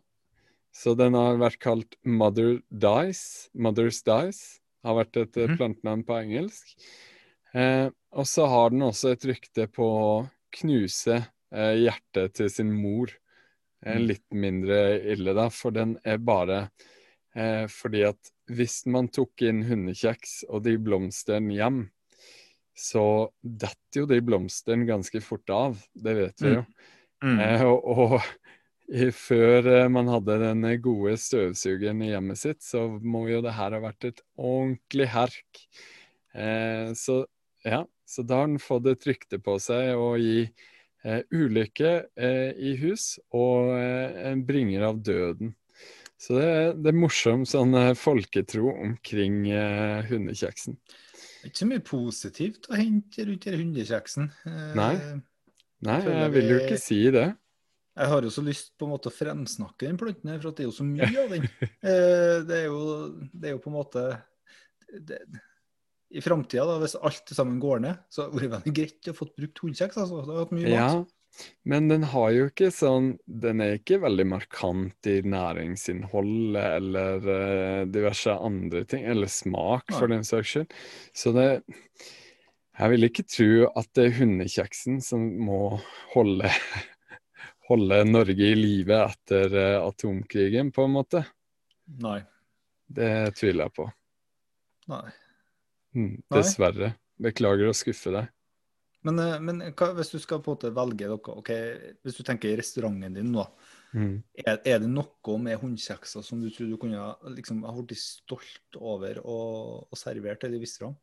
så 0.73 0.95
den 0.97 1.13
har 1.17 1.37
vært 1.41 1.59
kalt 1.63 1.95
Mother 2.03 2.61
Dice. 2.69 3.49
Mother's 3.55 4.01
Dice 4.03 4.59
har 4.83 4.95
vært 4.99 5.17
et 5.21 5.37
eh, 5.37 5.47
Mhm. 5.47 5.57
plantenavn 5.57 6.03
på 6.05 6.17
engelsk. 6.23 6.75
Eh, 7.53 7.89
og 8.11 8.25
så 8.25 8.47
har 8.49 8.69
den 8.71 8.81
også 8.81 9.11
et 9.13 9.21
rykte 9.29 9.67
på 9.71 9.83
å 9.85 10.29
knuse 10.51 11.27
eh, 11.53 11.75
hjertet 11.85 12.33
til 12.33 12.49
sin 12.49 12.71
mor. 12.73 13.09
Eh, 13.85 13.97
Mm. 13.99 14.07
litt 14.07 14.29
mindre 14.31 15.01
ille, 15.11 15.33
da, 15.35 15.49
for 15.49 15.71
den 15.71 15.97
er 16.05 16.17
bare 16.17 16.69
eh, 17.35 17.65
fordi 17.67 18.03
at 18.07 18.31
hvis 18.47 18.85
man 18.87 19.07
tok 19.09 19.41
inn 19.41 19.63
hundekjeks 19.63 20.43
og 20.49 20.63
de 20.63 20.77
blomstene 20.77 21.51
hjem, 21.53 21.89
så 22.75 23.29
detter 23.43 24.01
jo 24.01 24.05
de 24.05 24.19
blomstene 24.21 24.85
ganske 24.87 25.21
fort 25.21 25.49
av. 25.49 25.77
Det 25.95 26.15
vet 26.15 26.39
vi 26.41 26.47
Mm. 26.49 26.55
jo. 26.55 26.61
Mm. 26.61 26.73
Eh, 27.23 27.63
og, 27.63 27.87
og 27.87 29.13
før 29.15 29.69
eh, 29.71 29.87
man 29.91 30.11
hadde 30.11 30.39
den 30.41 30.67
gode 30.83 31.15
støvsugeren 31.21 32.03
i 32.03 32.11
hjemmet 32.11 32.41
sitt, 32.41 32.61
så 32.65 32.85
må 32.99 33.25
jo 33.31 33.41
det 33.45 33.55
her 33.55 33.75
ha 33.77 33.81
vært 33.83 34.09
et 34.11 34.21
ordentlig 34.35 35.07
herk. 35.13 35.63
Eh, 36.35 36.91
så 36.99 37.23
ja, 37.63 37.83
så 38.05 38.25
da 38.27 38.43
har 38.43 38.51
den 38.51 38.61
fått 38.61 38.89
et 38.91 39.07
rykte 39.07 39.39
på 39.39 39.55
seg 39.63 39.95
å 39.95 40.13
gi 40.19 40.43
eh, 40.43 41.21
ulykke 41.31 41.93
eh, 42.13 42.51
i 42.59 42.75
hus 42.83 43.15
og 43.31 43.71
eh, 43.77 44.33
bringer 44.43 44.89
av 44.91 44.99
døden. 45.03 45.55
Så 46.19 46.37
det, 46.37 46.51
det 46.83 46.93
er 46.93 46.99
morsom 46.99 47.43
sånn 47.47 47.75
folketro 47.99 48.69
omkring 48.71 49.47
eh, 49.51 50.03
hundekjeksen. 50.07 50.77
Ikke 51.43 51.59
så 51.59 51.67
mye 51.67 51.83
positivt 51.83 52.69
å 52.71 52.77
hente 52.79 53.25
rundt 53.27 53.47
denne 53.47 53.59
hundekjeksen. 53.59 54.29
Nei. 54.77 54.93
Nei, 55.83 55.99
jeg 56.07 56.33
vil 56.35 56.51
jo 56.53 56.59
ikke 56.63 56.77
si 56.81 56.99
det. 57.13 57.27
Jeg 57.93 58.09
har 58.09 58.25
jo 58.25 58.29
så 58.33 58.41
lyst 58.41 58.71
på 58.79 58.87
en 58.87 58.93
måte 58.95 59.11
å 59.11 59.13
fremsnakke 59.13 59.85
den 59.85 59.97
planten 60.01 60.31
her, 60.31 60.39
for 60.41 60.49
at 60.49 60.57
det 60.57 60.63
er 60.65 60.69
jo 60.71 60.75
så 60.79 60.85
mye 60.87 61.09
av 61.25 61.33
den. 61.35 61.43
Eh, 61.83 62.37
Det 62.47 62.61
er 62.63 62.69
jo, 62.69 62.79
det 63.33 63.49
er 63.49 63.53
jo 63.57 63.59
på 63.61 63.69
en 63.69 63.75
måte 63.77 64.05
det, 64.93 65.19
I 66.13 66.21
framtida, 66.21 66.77
hvis 66.81 66.95
alt 66.97 67.29
sammen 67.33 67.59
går 67.61 67.83
ned, 67.85 67.99
så 68.13 68.27
hadde 68.27 68.41
det 68.45 68.49
vært 68.53 68.71
greit 68.77 69.09
å 69.11 69.17
få 69.17 69.27
brukt 69.33 69.61
hundekjeks. 69.63 69.99
Altså. 70.01 70.23
Det 70.23 70.33
har 70.33 70.41
vært 70.45 70.55
mye 70.57 70.71
Ja, 70.73 70.87
mat. 71.01 71.13
men 71.69 71.87
den 71.89 72.03
har 72.13 72.31
jo 72.35 72.43
ikke 72.51 72.69
sånn 72.73 73.07
Den 73.25 73.61
er 73.65 73.79
ikke 73.79 73.97
veldig 74.03 74.25
markant 74.29 75.09
i 75.09 75.15
næringsinnholdet 75.25 76.67
eller 76.79 77.29
eh, 77.37 77.85
diverse 77.89 78.35
andre 78.37 78.83
ting, 78.89 79.05
eller 79.09 79.29
smak 79.29 79.89
for 79.93 80.09
den 80.13 80.25
saks 80.27 80.53
skyld. 80.55 80.75
Så 81.17 81.33
det 81.37 81.47
Jeg 82.73 82.89
vil 82.89 83.05
ikke 83.05 83.25
tro 83.29 83.49
at 83.77 83.89
det 83.93 84.07
er 84.07 84.15
hundekjeksen 84.17 84.97
som 85.05 85.23
må 85.45 85.77
holde 86.15 86.49
holde 87.69 87.99
Norge 88.07 88.47
i 88.51 88.55
live 88.57 88.97
etter 89.05 89.53
eh, 89.55 89.79
atomkrigen, 89.79 90.71
på 90.73 90.87
en 90.87 90.95
måte. 90.97 91.23
Nei. 92.03 92.19
Det 92.93 93.33
tviler 93.39 93.67
jeg 93.67 93.75
på. 93.77 93.85
Nei. 94.91 95.05
Mm, 95.95 96.15
dessverre. 96.33 96.93
Beklager 97.23 97.69
å 97.69 97.77
skuffe 97.77 98.11
deg. 98.13 98.31
Men, 99.07 99.19
eh, 99.19 99.37
men 99.43 99.61
hva, 99.71 99.93
hvis 99.97 100.11
du 100.11 100.19
skal 100.19 100.41
på 100.43 100.51
en 100.51 100.57
måte 100.57 100.73
velge 100.75 101.11
noe, 101.11 101.37
okay, 101.39 101.95
hvis 102.03 102.19
du 102.19 102.25
tenker 102.27 102.51
i 102.51 102.59
restauranten 102.59 103.19
din 103.19 103.33
nå, 103.35 103.47
Mm. 103.93 104.23
er, 104.41 104.55
er 104.65 104.79
det 104.81 104.87
noe 104.89 105.33
med 105.37 105.59
hundekjekser 105.61 106.23
som 106.25 106.39
du 106.41 106.47
tror 106.49 106.65
du 106.65 106.79
kunne 106.81 106.97
liksom, 107.35 107.59
ha 107.61 107.81
blitt 107.85 108.01
stolt 108.01 108.79
over 108.79 109.19
og, 109.21 109.83
og 109.85 109.99
servert 110.01 110.41
til 110.41 110.55
de 110.55 110.61
visste 110.63 110.87
om? 110.87 110.95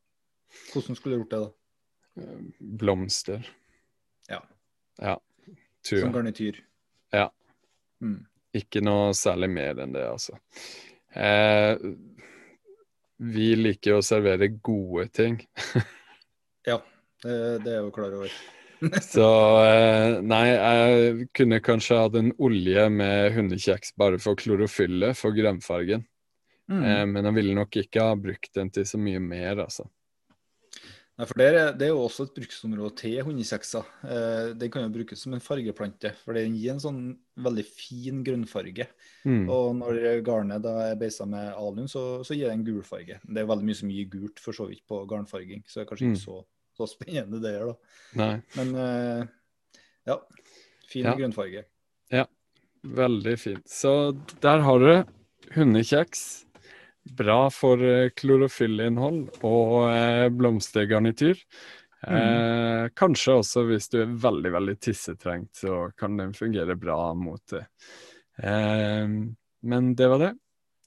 Hvordan 0.72 0.98
skulle 0.98 1.14
du 1.14 1.20
gjort 1.20 1.30
det, 1.30 1.38
da? 1.44 1.59
Blomster. 2.58 3.46
Ja. 4.28 4.42
Ja, 5.00 5.16
tur. 5.88 6.00
Som 6.00 6.12
garnityr? 6.14 6.60
Ja. 7.14 7.28
Mm. 8.02 8.24
Ikke 8.56 8.82
noe 8.82 9.12
særlig 9.14 9.50
mer 9.52 9.82
enn 9.82 9.94
det, 9.94 10.06
altså. 10.10 10.38
Eh, 11.14 11.76
vi 13.20 13.50
liker 13.58 13.98
å 13.98 14.04
servere 14.04 14.52
gode 14.60 15.08
ting. 15.14 15.40
Ja, 16.68 16.74
det, 17.24 17.34
det 17.64 17.70
er 17.70 17.78
jeg 17.78 17.84
jo 17.86 17.92
klar 17.94 18.14
over. 18.18 18.32
Så 19.00 19.26
eh, 19.64 20.18
nei, 20.20 20.42
jeg 20.50 21.28
kunne 21.36 21.60
kanskje 21.64 22.00
hatt 22.02 22.18
en 22.20 22.28
olje 22.36 22.82
med 22.92 23.32
hundekjeks 23.32 23.94
bare 24.00 24.20
for 24.20 24.36
klorofyllet, 24.36 25.16
for 25.16 25.32
grønnfargen. 25.32 26.04
Mm. 26.68 26.82
Eh, 26.84 27.06
men 27.14 27.28
jeg 27.30 27.36
ville 27.38 27.56
nok 27.56 27.80
ikke 27.80 28.04
ha 28.04 28.18
brukt 28.20 28.52
den 28.56 28.68
til 28.76 28.84
så 28.88 29.00
mye 29.00 29.22
mer, 29.24 29.64
altså. 29.64 29.88
Nei, 31.20 31.26
for 31.28 31.36
det 31.36 31.46
er, 31.52 31.72
det 31.76 31.84
er 31.84 31.90
jo 31.92 31.98
også 32.06 32.24
et 32.24 32.30
bruksområde 32.38 32.94
til 32.96 33.18
hundekjekser. 33.26 33.88
Eh, 34.08 34.52
den 34.56 34.70
kan 34.72 34.86
jo 34.86 34.92
brukes 34.94 35.20
som 35.20 35.34
en 35.36 35.42
fargeplante, 35.44 36.14
for 36.22 36.32
den 36.38 36.54
gir 36.56 36.70
en 36.72 36.80
sånn 36.80 37.00
veldig 37.44 37.64
fin 37.68 38.22
grønnfarge. 38.24 38.86
Mm. 39.28 39.42
Og 39.52 39.74
når 39.82 39.98
garnet 40.24 40.64
da 40.64 40.72
er 40.86 40.96
beisa 40.96 41.26
med 41.28 41.50
alun, 41.52 41.90
så, 41.92 42.22
så 42.24 42.32
gir 42.32 42.48
det 42.48 42.54
en 42.56 42.64
gul 42.64 42.80
farge. 42.88 43.18
Det 43.20 43.42
er 43.42 43.50
veldig 43.50 43.68
mye 43.68 43.76
som 43.82 43.92
gir 43.92 44.08
gult 44.14 44.40
for 44.40 44.56
så 44.56 44.64
vidt 44.70 44.80
på 44.88 45.02
garnfarging, 45.10 45.60
så 45.68 45.82
det 45.82 45.84
er 45.84 45.90
kanskje 45.92 46.08
Mm. 46.08 46.14
ikke 46.16 46.24
så, 46.24 46.38
så 46.80 46.88
spennende 46.88 47.42
det 47.44 47.52
gjør, 47.58 47.74
da. 47.74 47.76
Nei, 48.22 48.32
Men 48.56 48.72
eh, 48.86 49.28
ja, 50.08 50.16
fin 50.88 51.04
Ja. 51.10 51.16
grønnfarge. 51.20 51.66
veldig 52.80 53.36
fint. 53.36 53.66
Så 53.68 53.90
der 54.40 54.62
har 54.64 54.78
du 54.80 55.04
hundekjeks. 55.52 56.46
Bra 57.04 57.42
for 57.54 57.80
eh, 57.84 58.10
klorofyllinnhold 58.16 59.42
og 59.46 60.34
blomstergarnityr. 60.36 61.38
Mm. 62.00 62.16
Eh, 62.16 62.84
kanskje 62.96 63.38
også 63.40 63.64
hvis 63.68 63.90
du 63.92 64.00
er 64.02 64.14
veldig, 64.20 64.52
veldig 64.56 64.76
tissetrengt, 64.80 65.52
så 65.56 65.90
kan 65.96 66.16
den 66.20 66.32
fungere 66.36 66.76
bra 66.80 67.12
mot 67.16 67.42
det. 67.52 67.66
Eh, 68.40 69.08
men 69.60 69.90
det 69.96 70.08
var 70.08 70.24
det. 70.24 70.30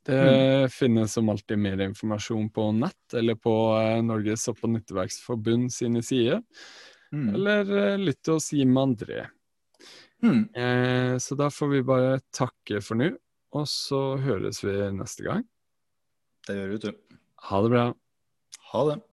Det 0.04 0.71
finnes 0.73 1.13
som 1.13 1.30
alltid 1.32 1.60
mer 1.63 1.80
informasjon 1.86 2.49
på 2.52 2.71
nett 2.76 3.13
eller 3.15 3.38
på 3.39 3.54
eh, 3.78 4.02
Norges 4.04 4.43
sopp- 4.43 4.65
og 4.65 4.73
nytteverksforbund 4.73 5.71
sine 5.71 6.02
sider. 6.04 6.41
Mm. 7.13 7.30
Eller 7.38 7.71
eh, 7.78 8.02
lytt 8.02 8.19
til 8.26 8.36
oss 8.36 8.52
Jim 8.52 8.76
André. 8.82 9.28
Mm. 10.23 10.41
Eh, 10.56 11.15
så 11.23 11.38
da 11.39 11.47
får 11.54 11.71
vi 11.71 11.86
bare 11.88 12.19
takke 12.36 12.82
for 12.84 12.99
nå, 12.99 13.13
og 13.54 13.69
så 13.69 14.02
høres 14.23 14.63
vi 14.65 14.76
neste 14.97 15.28
gang. 15.30 15.45
Det 16.48 16.56
gjør 16.58 16.68
vi, 16.68 16.78
vet 16.78 16.86
du. 16.88 17.20
Ha 17.48 17.62
det 17.64 17.72
bra. 17.72 17.84
Ha 18.72 18.86
det. 18.90 19.04